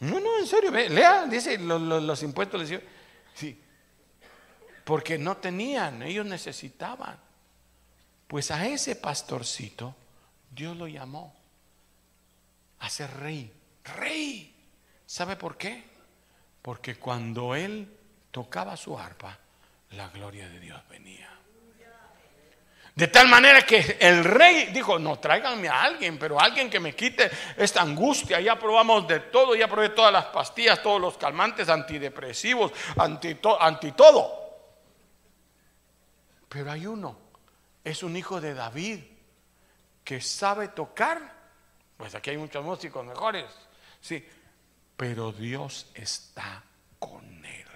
[0.00, 2.82] No, no, en serio, lea, dice los, impuestos les digo,
[3.34, 3.62] sí,
[4.84, 7.16] porque no tenían, ellos necesitaban.
[8.26, 9.94] Pues a ese pastorcito
[10.50, 11.34] Dios lo llamó
[12.80, 13.52] a ser rey.
[13.84, 14.54] Rey.
[15.06, 15.84] ¿Sabe por qué?
[16.62, 17.96] Porque cuando él
[18.30, 19.38] tocaba su arpa,
[19.90, 21.30] la gloria de Dios venía.
[22.94, 26.94] De tal manera que el rey dijo, no, tráiganme a alguien, pero alguien que me
[26.94, 28.40] quite esta angustia.
[28.40, 33.34] Ya probamos de todo, ya probé todas las pastillas, todos los calmantes, antidepresivos, anti,
[33.92, 34.40] todo.
[36.48, 37.18] Pero hay uno,
[37.82, 39.00] es un hijo de David,
[40.04, 41.42] que sabe tocar
[42.02, 43.46] pues aquí hay muchos músicos mejores.
[44.00, 44.26] Sí.
[44.96, 46.64] pero Dios está
[46.98, 47.66] con él.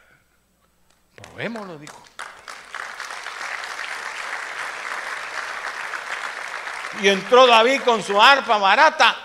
[1.15, 2.03] Probémoslo, dijo.
[7.03, 9.17] Y entró David con su arpa barata.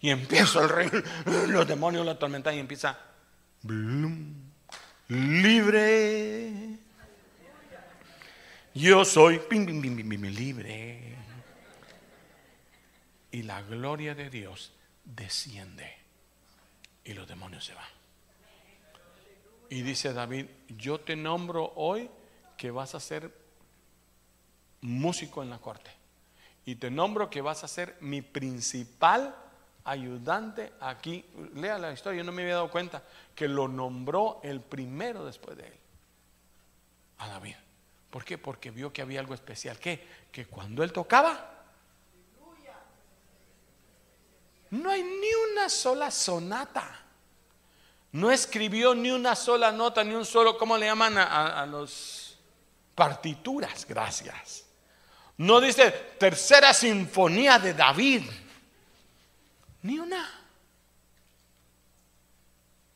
[0.00, 0.90] Y empieza el rey,
[1.48, 2.98] los demonios lo atormentan y empieza,
[5.08, 6.78] libre.
[8.74, 11.16] Yo soy libre.
[13.30, 14.72] Y la gloria de Dios
[15.04, 15.96] desciende
[17.04, 17.84] y los demonios se van.
[19.70, 22.10] Y dice David, yo te nombro hoy
[22.56, 23.45] que vas a ser
[24.80, 25.90] músico en la corte.
[26.64, 29.34] Y te nombro que vas a ser mi principal
[29.84, 31.24] ayudante aquí.
[31.54, 33.02] Lea la historia, yo no me había dado cuenta
[33.34, 35.78] que lo nombró el primero después de él,
[37.18, 37.54] a David.
[38.10, 38.36] ¿Por qué?
[38.36, 39.78] Porque vio que había algo especial.
[39.78, 40.06] ¿Qué?
[40.32, 41.52] Que cuando él tocaba,
[44.70, 47.02] no hay ni una sola sonata.
[48.12, 52.38] No escribió ni una sola nota, ni un solo, ¿cómo le llaman a, a los
[52.94, 53.86] partituras?
[53.86, 54.65] Gracias.
[55.38, 58.22] No dice tercera sinfonía de David.
[59.82, 60.28] Ni una.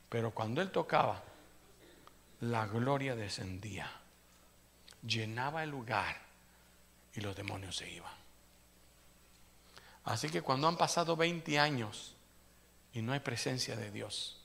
[0.09, 1.23] Pero cuando él tocaba,
[2.41, 3.89] la gloria descendía,
[5.05, 6.19] llenaba el lugar
[7.13, 8.11] y los demonios se iban.
[10.03, 12.15] Así que cuando han pasado 20 años
[12.93, 14.40] y no hay presencia de Dios,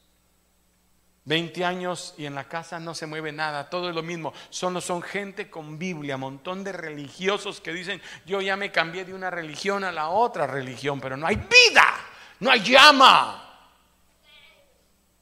[1.27, 4.33] 20 años y en la casa no se mueve nada, todo es lo mismo.
[4.49, 9.13] Solo son gente con Biblia, montón de religiosos que dicen, yo ya me cambié de
[9.13, 11.85] una religión a la otra religión, pero no hay vida,
[12.39, 13.43] no hay llama.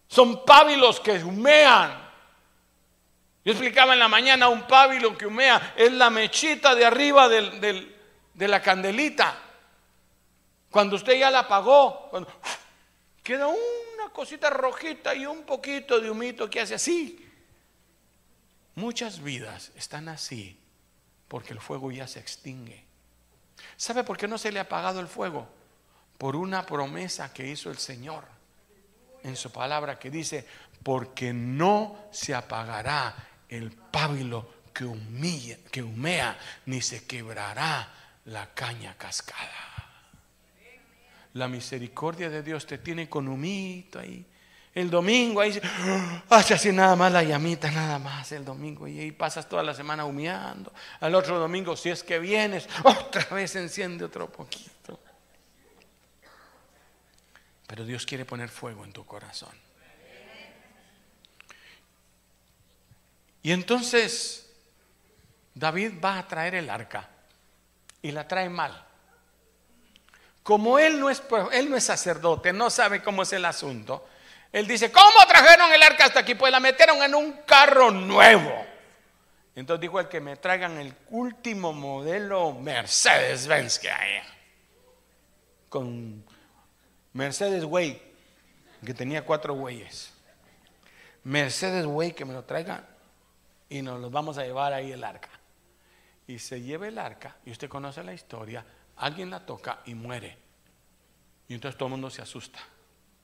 [0.07, 2.05] Son pábilos que humean.
[3.43, 8.49] Yo explicaba en la mañana un pábilo que humea, es la mechita de arriba de
[8.49, 9.39] la candelita.
[10.71, 12.29] Cuando usted ya la apagó, cuando,
[13.23, 17.31] queda una cosita rojita y un poquito de humito que hace así.
[18.77, 20.59] Muchas vidas están así
[21.29, 22.85] porque el fuego ya se extingue.
[23.77, 25.49] ¿Sabe por qué no se le ha apagado el fuego?
[26.17, 28.25] Por una promesa que hizo el Señor
[29.23, 30.47] en su palabra que dice,
[30.83, 33.15] porque no se apagará
[33.49, 37.93] el pábilo que, humilla, que humea, ni se quebrará
[38.27, 39.74] la caña cascada.
[41.35, 44.25] La misericordia de Dios te tiene con humito ahí.
[44.75, 45.61] El domingo ahí
[46.31, 48.89] hace así nada más la llamita, nada más el domingo.
[48.89, 50.73] Y ahí pasas toda la semana humeando.
[51.01, 55.01] Al otro domingo, si es que vienes, otra vez enciende otro poquito.
[57.67, 59.65] Pero Dios quiere poner fuego en tu corazón.
[63.43, 64.51] Y entonces
[65.55, 67.09] David va a traer el arca
[68.03, 68.87] y la trae mal.
[70.45, 74.07] Como él no, es, él no es sacerdote, no sabe cómo es el asunto,
[74.53, 76.37] él dice, ¿cómo trajeron el arca hasta aquí?
[76.37, 78.53] Pues la metieron en un carro nuevo.
[79.57, 84.21] Entonces dijo el que me traigan el último modelo Mercedes-Benz que hay.
[85.69, 86.25] Con
[87.15, 88.01] Mercedes Way,
[88.85, 90.13] que tenía cuatro güeyes.
[91.25, 92.87] Mercedes Way que me lo traigan
[93.71, 95.31] y nos los vamos a llevar ahí el arca.
[96.27, 98.65] Y se lleva el arca, y usted conoce la historia,
[98.97, 100.37] alguien la toca y muere.
[101.49, 102.59] Y entonces todo el mundo se asusta.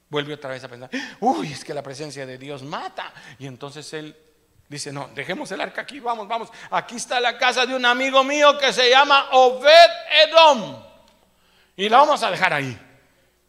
[0.08, 3.12] Vuelve otra vez a pensar, uy, es que la presencia de Dios mata.
[3.38, 4.16] Y entonces él
[4.68, 6.50] dice, no, dejemos el arca aquí, vamos, vamos.
[6.70, 9.90] Aquí está la casa de un amigo mío que se llama Obed
[10.26, 10.82] Edom.
[11.76, 12.78] Y la vamos a dejar ahí.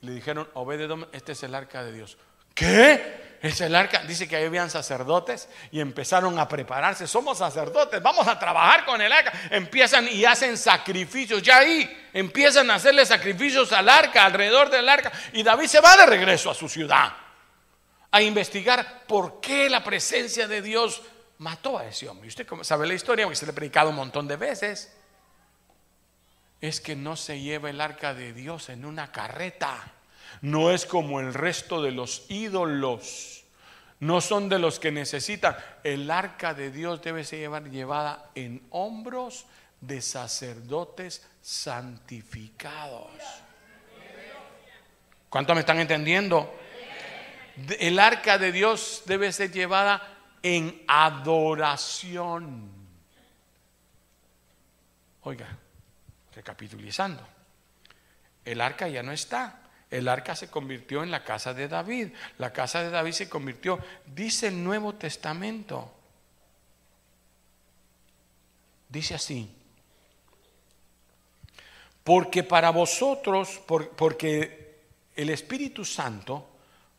[0.02, 2.18] Le dijeron, Obed Edom, este es el arca de Dios.
[2.54, 3.31] ¿Qué?
[3.42, 7.08] Es el arca, dice que ahí habían sacerdotes y empezaron a prepararse.
[7.08, 9.34] Somos sacerdotes, vamos a trabajar con el arca.
[9.50, 11.42] Empiezan y hacen sacrificios.
[11.42, 15.12] Ya ahí empiezan a hacerle sacrificios al arca, alrededor del arca.
[15.34, 17.14] Y David se va de regreso a su ciudad
[18.12, 21.02] a investigar por qué la presencia de Dios
[21.40, 22.28] mató a ese hombre.
[22.28, 24.96] Usted sabe la historia, porque se le ha predicado un montón de veces.
[26.60, 29.94] Es que no se lleva el arca de Dios en una carreta
[30.42, 33.44] no es como el resto de los ídolos.
[34.00, 35.56] No son de los que necesitan.
[35.84, 39.46] El arca de Dios debe ser llevada en hombros
[39.80, 43.12] de sacerdotes santificados.
[45.30, 46.54] ¿Cuánto me están entendiendo?
[47.80, 50.02] El arca de Dios debe ser llevada
[50.42, 52.72] en adoración.
[55.24, 55.48] Oiga,
[56.34, 57.26] recapitulizando,
[58.44, 59.61] el arca ya no está.
[59.92, 62.14] El arca se convirtió en la casa de David.
[62.38, 65.92] La casa de David se convirtió, dice el Nuevo Testamento.
[68.88, 69.54] Dice así.
[72.06, 74.80] Porque para vosotros, porque
[75.14, 76.48] el Espíritu Santo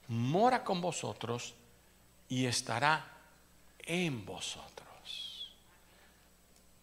[0.08, 1.54] mora con vosotros
[2.28, 3.06] y estará
[3.78, 5.50] en vosotros.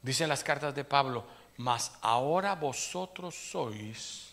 [0.02, 1.26] Dicen las cartas de Pablo,
[1.58, 4.29] mas ahora vosotros sois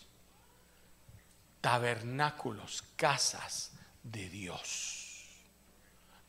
[1.67, 5.25] tabernáculos, casas de Dios.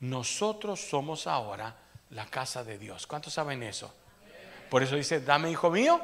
[0.01, 1.77] Nosotros somos ahora
[2.11, 3.07] la casa de Dios.
[3.07, 3.95] ¿Cuántos saben eso?
[4.69, 6.03] Por eso dice, dame, hijo mío,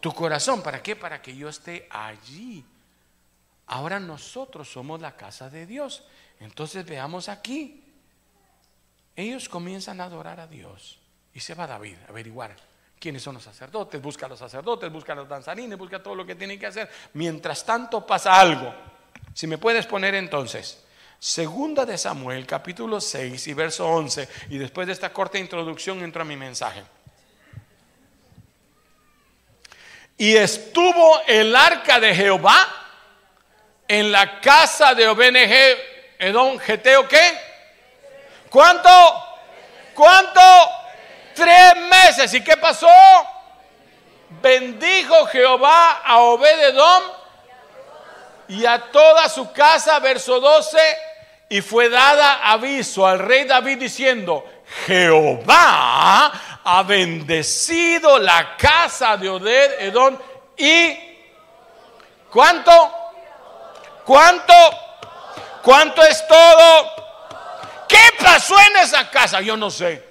[0.00, 0.60] tu corazón.
[0.60, 0.96] ¿Para qué?
[0.96, 2.66] Para que yo esté allí.
[3.68, 6.02] Ahora nosotros somos la casa de Dios.
[6.40, 7.94] Entonces veamos aquí.
[9.14, 10.98] Ellos comienzan a adorar a Dios.
[11.32, 12.56] Y se va David a averiguar
[13.04, 14.00] quiénes son los sacerdotes.
[14.00, 16.88] Busca a los sacerdotes, busca a los danzarines, busca todo lo que tienen que hacer.
[17.12, 18.74] Mientras tanto pasa algo.
[19.34, 20.82] Si me puedes poner entonces.
[21.18, 24.26] Segunda de Samuel, capítulo 6 y verso 11.
[24.48, 26.82] Y después de esta corta introducción entro a mi mensaje.
[30.16, 32.56] Y estuvo el arca de Jehová
[33.86, 37.38] en la casa de OBNG, Edom, Geteo, ¿qué?
[38.48, 38.88] ¿Cuánto?
[39.94, 40.40] ¿Cuánto?
[41.34, 42.34] Tres meses.
[42.34, 42.88] ¿Y qué pasó?
[44.42, 47.02] Bendijo Jehová a Obededom
[48.48, 50.78] y a toda su casa, verso 12,
[51.48, 54.44] y fue dada aviso al rey David diciendo,
[54.86, 56.32] Jehová
[56.64, 59.94] ha bendecido la casa de Oded
[60.56, 60.98] y
[62.30, 62.94] ¿cuánto?
[64.04, 64.54] ¿Cuánto?
[65.62, 66.90] ¿Cuánto es todo?
[67.88, 69.40] ¿Qué pasó en esa casa?
[69.40, 70.03] Yo no sé.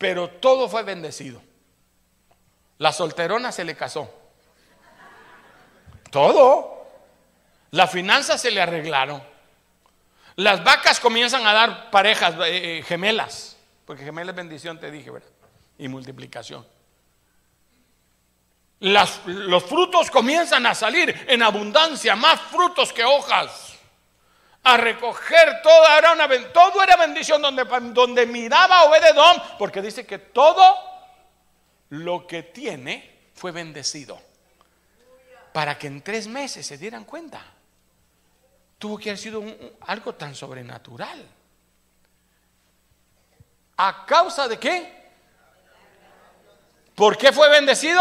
[0.00, 1.40] Pero todo fue bendecido.
[2.78, 4.12] La solterona se le casó.
[6.10, 6.88] Todo.
[7.70, 9.22] Las finanzas se le arreglaron.
[10.36, 13.58] Las vacas comienzan a dar parejas eh, eh, gemelas.
[13.84, 15.28] Porque gemela es bendición, te dije, ¿verdad?
[15.78, 16.66] Y multiplicación
[18.80, 23.69] los frutos comienzan a salir en abundancia, más frutos que hojas.
[24.62, 30.18] A recoger todo era, una, todo era bendición donde, donde miraba Obededón, porque dice que
[30.18, 30.76] todo
[31.90, 34.20] lo que tiene fue bendecido.
[35.52, 37.42] Para que en tres meses se dieran cuenta.
[38.78, 39.42] Tuvo que haber sido
[39.82, 41.26] algo tan sobrenatural.
[43.76, 45.00] ¿A causa de qué?
[46.94, 48.00] ¿Por qué fue bendecido?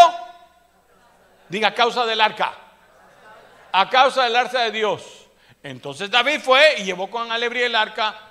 [1.48, 2.54] Diga, a causa del arca.
[3.72, 5.19] A causa del arca de Dios.
[5.64, 8.30] Entonces David fue y llevó con alegría el arca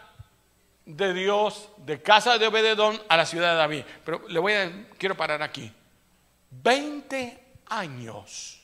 [0.85, 3.85] de Dios de casa de Obededón a la ciudad de David.
[4.05, 5.71] Pero le voy a, quiero parar aquí.
[6.51, 8.63] 20 años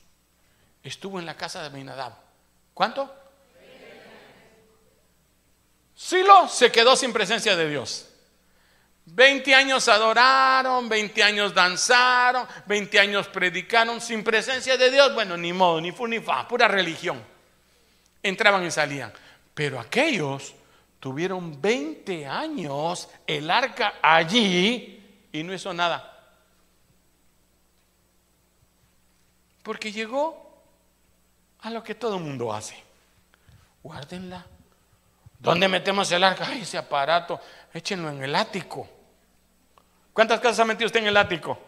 [0.83, 2.13] estuvo en la casa de Abinadab.
[2.73, 3.13] ¿Cuánto?
[5.93, 8.09] Silo se quedó sin presencia de Dios.
[9.05, 15.13] 20 años adoraron, 20 años danzaron, 20 años predicaron sin presencia de Dios.
[15.13, 17.34] Bueno, ni modo, ni fu ni fa, pura religión.
[18.25, 19.13] Entraban y salían.
[19.53, 20.55] Pero aquellos
[20.99, 26.11] tuvieron 20 años el arca allí y no hizo nada.
[29.61, 30.63] Porque llegó
[31.59, 32.83] a lo que todo el mundo hace.
[33.83, 34.43] Guárdenla.
[35.37, 36.47] ¿Dónde metemos el arca?
[36.47, 37.39] Ay, ese aparato,
[37.71, 38.89] échenlo en el ático.
[40.11, 41.59] ¿Cuántas casas ha metido usted en el ático?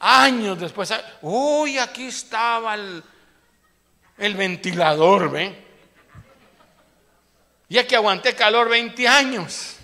[0.00, 3.04] Años después, uy, aquí estaba el,
[4.16, 5.56] ventilador, ¿ven?
[7.68, 9.76] Ya que aguanté calor 20 años.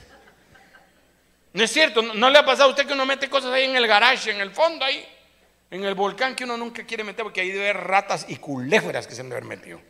[1.53, 3.77] No es cierto, no, le ha pasado a usted que uno mete cosas ahí en
[3.77, 5.05] el garage, en el fondo ahí,
[5.71, 9.07] en el volcán que uno nunca quiere meter porque ahí debe haber ratas y culéferas
[9.07, 9.81] que se han de haber metido.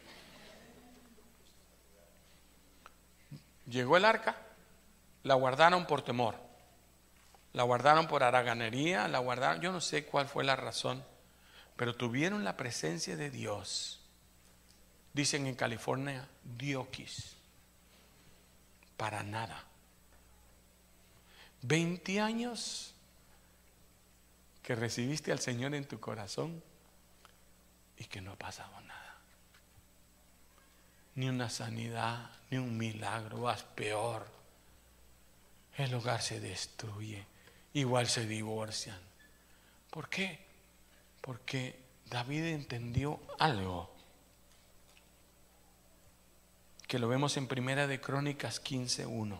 [3.68, 4.36] Llegó el arca,
[5.24, 6.36] la guardaron por temor.
[7.52, 11.04] La guardaron por haraganería, la guardaron, yo no sé cuál fue la razón,
[11.76, 13.97] pero tuvieron la presencia de Dios.
[15.18, 17.34] Dicen en California, dioquis,
[18.96, 19.64] para nada.
[21.62, 22.94] 20 años
[24.62, 26.62] que recibiste al Señor en tu corazón
[27.96, 29.16] y que no ha pasado nada.
[31.16, 34.24] Ni una sanidad, ni un milagro, vas peor.
[35.76, 37.26] El hogar se destruye
[37.72, 39.00] igual se divorcian.
[39.90, 40.38] ¿Por qué?
[41.20, 41.76] Porque
[42.08, 43.97] David entendió algo
[46.88, 49.38] que lo vemos en Primera de Crónicas 15:1.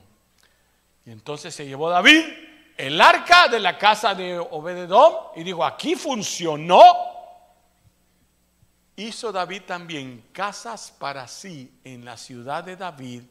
[1.06, 2.22] Y entonces se llevó David
[2.76, 6.82] el arca de la casa de Obededom y dijo, aquí funcionó.
[8.94, 13.22] Hizo David también casas para sí en la ciudad de David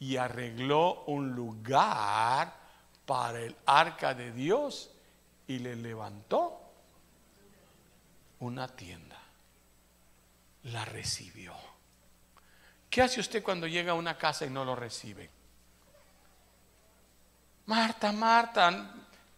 [0.00, 2.54] y arregló un lugar
[3.06, 4.90] para el arca de Dios
[5.46, 6.60] y le levantó
[8.40, 9.18] una tienda.
[10.64, 11.54] la recibió.
[12.92, 15.30] ¿Qué hace usted cuando llega a una casa y no lo recibe?
[17.64, 18.92] Marta, Marta,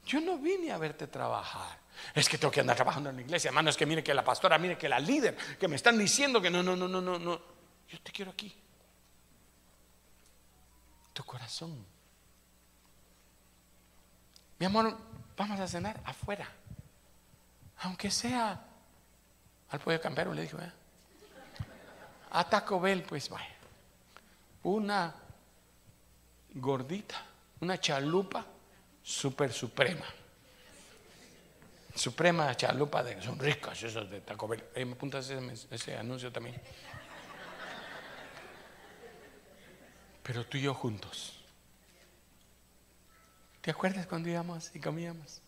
[0.04, 1.78] yo no vine a verte trabajar.
[2.12, 3.70] Es que tengo que andar trabajando en la iglesia, hermano.
[3.70, 6.50] Es que mire que la pastora, mire que la líder, que me están diciendo que
[6.50, 7.40] no, no, no, no, no, no.
[7.88, 8.52] Yo te quiero aquí.
[11.12, 11.86] Tu corazón.
[14.58, 14.98] Mi amor,
[15.36, 16.48] vamos a cenar afuera.
[17.82, 18.66] Aunque sea
[19.70, 20.72] al pollo campero, le dijo, ¿eh?
[22.34, 23.54] A Taco Bell, pues vaya.
[24.64, 25.14] Una
[26.54, 27.22] gordita,
[27.60, 28.44] una chalupa
[29.02, 30.06] super suprema.
[31.94, 34.64] Suprema chalupa de son ricas esas de Taco Bell.
[34.74, 36.60] me apuntas ese, anuncio también.
[40.24, 41.38] Pero tú y yo juntos.
[43.60, 45.40] ¿Te acuerdas cuando íbamos y comíamos?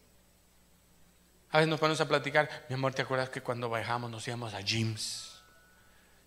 [1.51, 4.55] A veces nos ponemos a platicar, mi amor, ¿te acuerdas que cuando bajamos nos íbamos
[4.55, 5.36] a Jim's?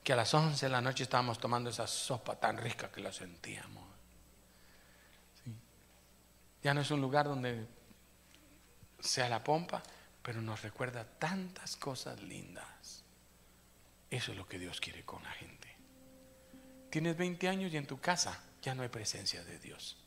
[0.03, 3.11] Que a las 11 de la noche estábamos tomando esa sopa tan rica que la
[3.11, 3.89] sentíamos.
[6.63, 7.65] Ya no es un lugar donde
[8.99, 9.81] sea la pompa,
[10.21, 13.03] pero nos recuerda tantas cosas lindas.
[14.09, 15.75] Eso es lo que Dios quiere con la gente.
[16.89, 19.97] Tienes 20 años y en tu casa ya no hay presencia de Dios.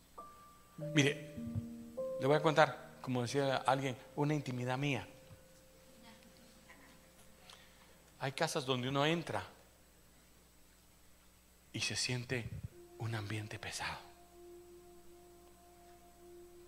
[0.76, 1.36] Mire,
[2.20, 5.08] le voy a contar, como decía alguien, una intimidad mía.
[8.18, 9.44] Hay casas donde uno entra
[11.72, 12.48] y se siente
[12.98, 13.98] un ambiente pesado.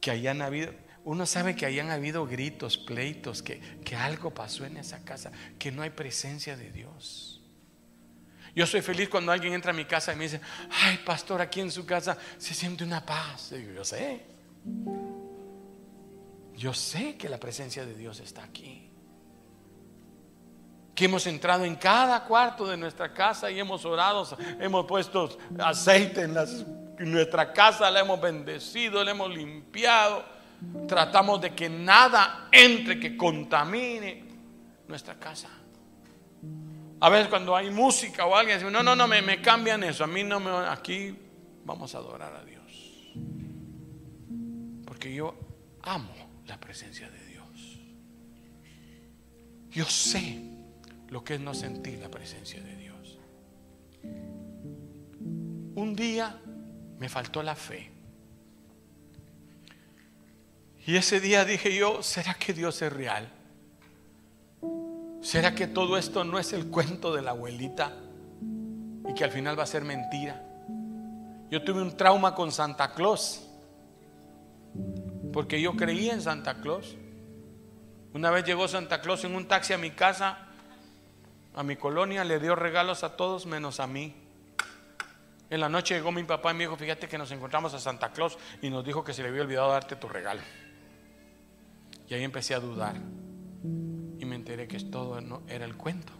[0.00, 0.72] Que hayan habido,
[1.04, 5.70] uno sabe que hayan habido gritos, pleitos, que, que algo pasó en esa casa, que
[5.70, 7.42] no hay presencia de Dios.
[8.54, 10.40] Yo soy feliz cuando alguien entra a mi casa y me dice,
[10.70, 13.52] ay, pastor, aquí en su casa se siente una paz.
[13.74, 14.22] yo sé.
[16.56, 18.93] Yo sé que la presencia de Dios está aquí.
[20.94, 24.26] Que hemos entrado en cada cuarto de nuestra casa y hemos orado,
[24.60, 26.34] hemos puesto aceite en,
[27.10, 30.34] nuestra casa, la hemos bendecido, la hemos limpiado
[30.86, 34.24] Tratamos de que nada entre que contamine
[34.86, 35.48] nuestra casa.
[37.00, 40.04] A veces cuando hay música o alguien dice, no, no, no, me, me cambian eso.
[40.04, 40.50] A mí no me...
[40.68, 41.16] Aquí
[41.64, 43.12] vamos a adorar a Dios.
[44.86, 45.34] Porque yo
[45.82, 46.14] amo
[46.46, 47.78] la presencia de Dios.
[49.70, 50.53] Yo sé
[51.14, 53.20] lo que es no sentir la presencia de Dios.
[55.76, 56.40] Un día
[56.98, 57.92] me faltó la fe.
[60.84, 63.28] Y ese día dije yo, ¿será que Dios es real?
[65.22, 67.92] ¿Será que todo esto no es el cuento de la abuelita
[69.08, 70.44] y que al final va a ser mentira?
[71.48, 73.48] Yo tuve un trauma con Santa Claus
[75.32, 76.96] porque yo creía en Santa Claus.
[78.14, 80.43] Una vez llegó Santa Claus en un taxi a mi casa,
[81.54, 84.14] a mi colonia, le dio regalos a todos menos a mí.
[85.50, 88.10] En la noche llegó mi papá y me dijo, fíjate que nos encontramos a Santa
[88.12, 90.40] Claus y nos dijo que se le había olvidado darte tu regalo.
[92.08, 92.96] Y ahí empecé a dudar.
[92.96, 96.12] Y me enteré que todo era el cuento.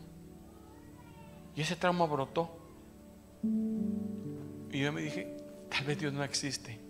[1.57, 2.51] Y ese trauma brotó.
[3.43, 5.37] Y yo me dije,
[5.71, 6.81] tal vez Dios no existe.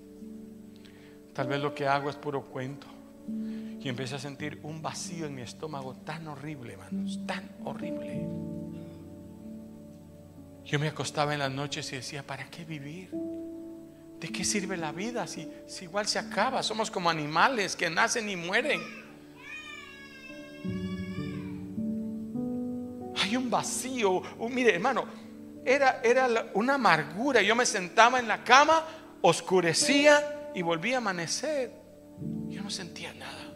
[1.32, 2.86] Tal vez lo que hago es puro cuento.
[3.28, 8.26] Y empecé a sentir un vacío en mi estómago tan horrible, hermanos, tan horrible.
[10.64, 13.10] Yo me acostaba en las noches y decía, ¿para qué vivir?
[14.18, 16.62] ¿De qué sirve la vida si, si igual se acaba?
[16.62, 18.80] Somos como animales que nacen y mueren.
[23.16, 24.22] Hay un vacío.
[24.48, 25.04] mire, hermano,
[25.64, 27.42] era, era una amargura.
[27.42, 28.82] Yo me sentaba en la cama,
[29.20, 31.83] oscurecía y volvía a amanecer.
[32.48, 33.52] Yo no sentía nada.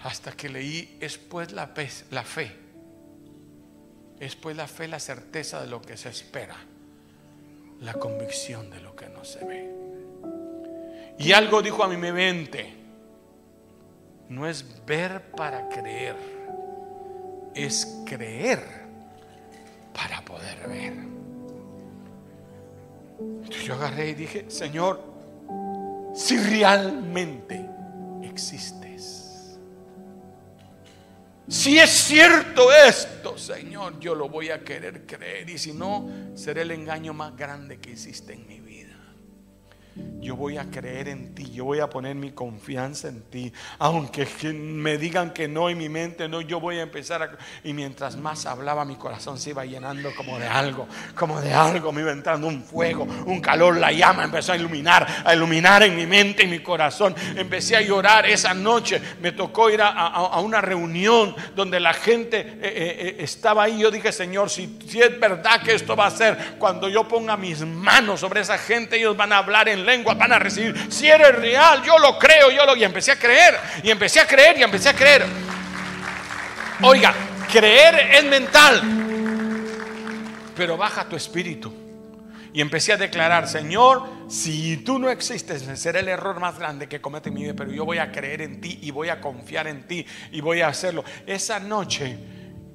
[0.00, 1.72] Hasta que leí después la,
[2.10, 2.52] la fe.
[4.18, 6.56] Después la fe, la certeza de lo que se espera
[7.80, 9.74] la convicción de lo que no se ve.
[11.18, 12.74] Y algo dijo a mi mente,
[14.28, 16.16] no es ver para creer,
[17.54, 18.60] es creer
[19.94, 21.15] para poder ver.
[23.18, 25.02] Entonces yo agarré y dije, Señor,
[26.14, 27.68] si realmente
[28.22, 29.26] existes,
[31.48, 35.48] si es cierto esto, Señor, yo lo voy a querer creer.
[35.48, 38.65] Y si no, será el engaño más grande que hiciste en mi vida.
[40.26, 43.52] Yo voy a creer en ti, yo voy a poner mi confianza en ti.
[43.78, 47.36] Aunque me digan que no en mi mente, no, yo voy a empezar a...
[47.62, 51.92] Y mientras más hablaba, mi corazón se iba llenando como de algo, como de algo,
[51.92, 55.94] me iba entrando un fuego, un calor, la llama empezó a iluminar, a iluminar en
[55.94, 57.14] mi mente y mi corazón.
[57.36, 62.58] Empecé a llorar esa noche, me tocó ir a, una reunión donde la gente eh,
[62.62, 63.78] eh, eh, estaba ahí.
[63.78, 67.36] Yo dije, Señor, si, si es verdad que esto va a ser, cuando yo ponga
[67.36, 70.92] mis manos sobre esa gente, ellos van a hablar en lengua, van a recibir.
[70.92, 72.76] Si eres real, yo lo creo, yo lo.
[72.76, 75.24] Y empecé a creer, y empecé a creer, y empecé a creer.
[76.82, 77.14] Oiga,
[77.50, 78.82] creer es mental,
[80.54, 81.72] pero baja tu espíritu.
[82.52, 87.02] Y empecé a declarar, Señor, si tú no existes, será el error más grande que
[87.02, 89.86] comete mi vida, pero yo voy a creer en ti y voy a confiar en
[89.86, 91.04] ti y voy a hacerlo.
[91.26, 92.16] Esa noche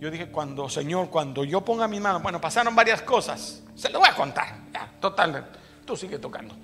[0.02, 4.00] yo dije, cuando, Señor, cuando yo ponga mi mano, bueno, pasaron varias cosas, se lo
[4.00, 4.48] voy a contar.
[4.74, 5.52] Ya, total,
[5.86, 6.56] tú sigue tocando.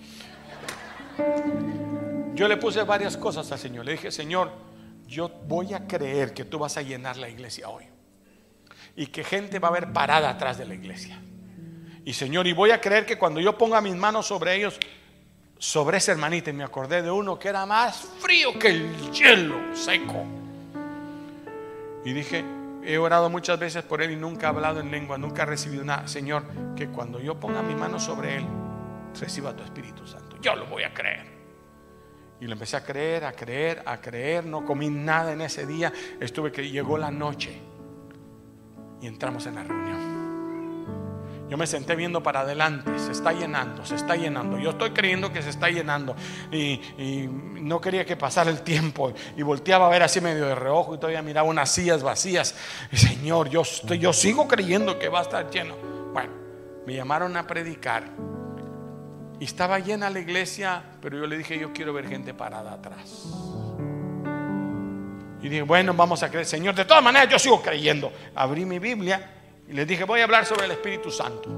[2.33, 3.85] Yo le puse varias cosas al Señor.
[3.85, 4.51] Le dije, Señor,
[5.07, 7.85] yo voy a creer que tú vas a llenar la iglesia hoy.
[8.95, 11.19] Y que gente va a ver parada atrás de la iglesia.
[12.05, 14.79] Y Señor, y voy a creer que cuando yo ponga mis manos sobre ellos,
[15.57, 19.75] sobre ese hermanito, y me acordé de uno que era más frío que el hielo
[19.75, 20.23] seco.
[22.05, 22.45] Y dije,
[22.83, 25.83] he orado muchas veces por él y nunca he hablado en lengua, nunca he recibido
[25.83, 26.07] nada.
[26.07, 26.43] Señor,
[26.75, 28.45] que cuando yo ponga mis manos sobre él,
[29.19, 30.26] reciba tu Espíritu Santo.
[30.41, 31.25] Yo lo voy a creer.
[32.39, 34.45] Y lo empecé a creer, a creer, a creer.
[34.45, 35.91] No comí nada en ese día.
[36.19, 37.59] Estuve que llegó la noche
[39.01, 40.17] y entramos en la reunión.
[41.49, 44.59] Yo me senté viendo para adelante, se está llenando, se está llenando.
[44.59, 46.15] Yo estoy creyendo que se está llenando.
[46.51, 47.29] Y,
[47.67, 49.13] no quería que pasara el tiempo.
[49.35, 52.55] Y volteaba a ver así medio de reojo y todavía miraba unas sillas vacías.
[52.93, 55.75] Señor, yo, yo sigo creyendo que va a estar lleno.
[56.13, 56.33] Bueno,
[56.85, 58.09] me llamaron a predicar.
[59.39, 63.25] Y estaba llena la iglesia, pero yo le dije, yo quiero ver gente parada atrás.
[65.41, 66.73] Y dije, bueno, vamos a creer, Señor.
[66.73, 68.11] De todas maneras, yo sigo creyendo.
[68.35, 69.31] Abrí mi Biblia
[69.67, 71.49] y les dije, voy a hablar sobre el Espíritu Santo.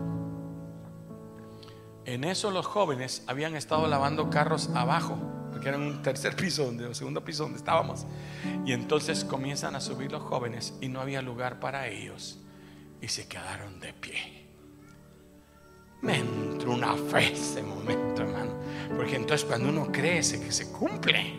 [2.05, 5.17] En eso los jóvenes habían estado lavando carros abajo,
[5.51, 8.05] porque era un tercer piso, donde, un segundo piso donde estábamos.
[8.65, 12.39] Y entonces comienzan a subir los jóvenes y no había lugar para ellos.
[13.01, 14.38] Y se quedaron de pie.
[16.01, 18.53] Me entró una fe ese momento, hermano.
[18.95, 21.33] Porque entonces cuando uno crece que se cumple.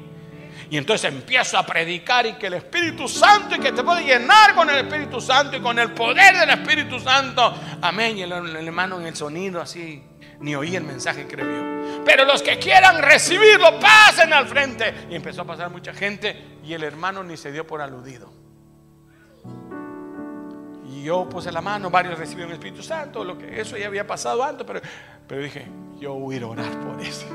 [0.71, 4.55] Y entonces empiezo a predicar y que el Espíritu Santo y que te puede llenar
[4.55, 7.55] con el Espíritu Santo y con el poder del Espíritu Santo.
[7.83, 8.19] Amén.
[8.19, 10.03] Y el, hermano en el sonido así,
[10.39, 12.05] ni oí el mensaje, creo yo.
[12.05, 14.95] Pero los que quieran recibirlo, pasen al frente.
[15.11, 18.33] Y empezó a pasar mucha gente y el hermano ni se dio por aludido.
[21.01, 24.07] Y yo puse la mano, varios recibieron el Espíritu Santo, lo que eso ya había
[24.07, 24.83] pasado antes, pero,
[25.27, 25.67] pero dije,
[25.99, 27.27] yo voy a ir a orar por eso.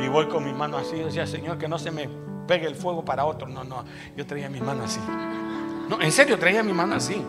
[0.00, 2.08] Y voy con mi mano así, decía, Señor, que no se me
[2.46, 3.48] pegue el fuego para otro.
[3.48, 3.84] No, no,
[4.16, 5.00] yo traía mi mano así.
[5.88, 7.20] No, en serio, traía mi mano así.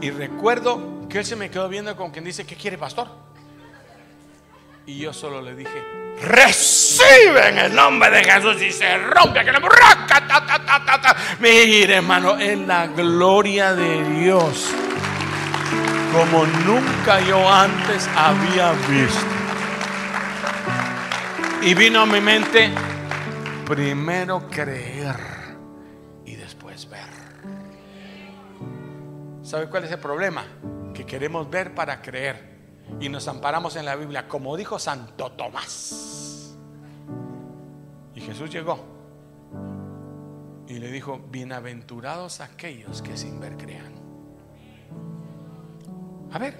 [0.00, 3.08] Y recuerdo que él se me quedó viendo con quien dice, ¿qué quiere, pastor?
[4.86, 5.84] Y yo solo le dije,
[6.22, 9.40] recibe en el nombre de Jesús y se rompe
[11.40, 14.70] Mire, hermano, en la gloria de Dios,
[16.12, 19.26] como nunca yo antes había visto.
[21.62, 22.70] Y vino a mi mente,
[23.66, 25.16] primero creer
[26.24, 27.08] y después ver.
[29.42, 30.44] ¿Sabe cuál es el problema?
[30.94, 32.49] Que queremos ver para creer
[32.98, 36.56] y nos amparamos en la Biblia, como dijo Santo Tomás.
[38.14, 38.78] Y Jesús llegó
[40.66, 43.92] y le dijo, bienaventurados aquellos que sin ver crean.
[46.32, 46.56] A ver,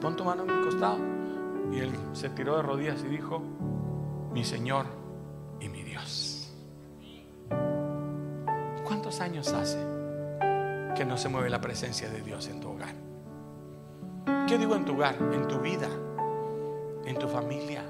[0.00, 0.98] pon tu mano en mi costado.
[1.72, 3.42] Y él se tiró de rodillas y dijo,
[4.32, 4.86] mi Señor
[5.60, 6.52] y mi Dios.
[8.84, 9.78] ¿Cuántos años hace
[10.96, 13.09] que no se mueve la presencia de Dios en tu hogar?
[14.46, 15.16] ¿Qué digo en tu hogar?
[15.32, 15.88] En tu vida,
[17.04, 17.84] en tu familia,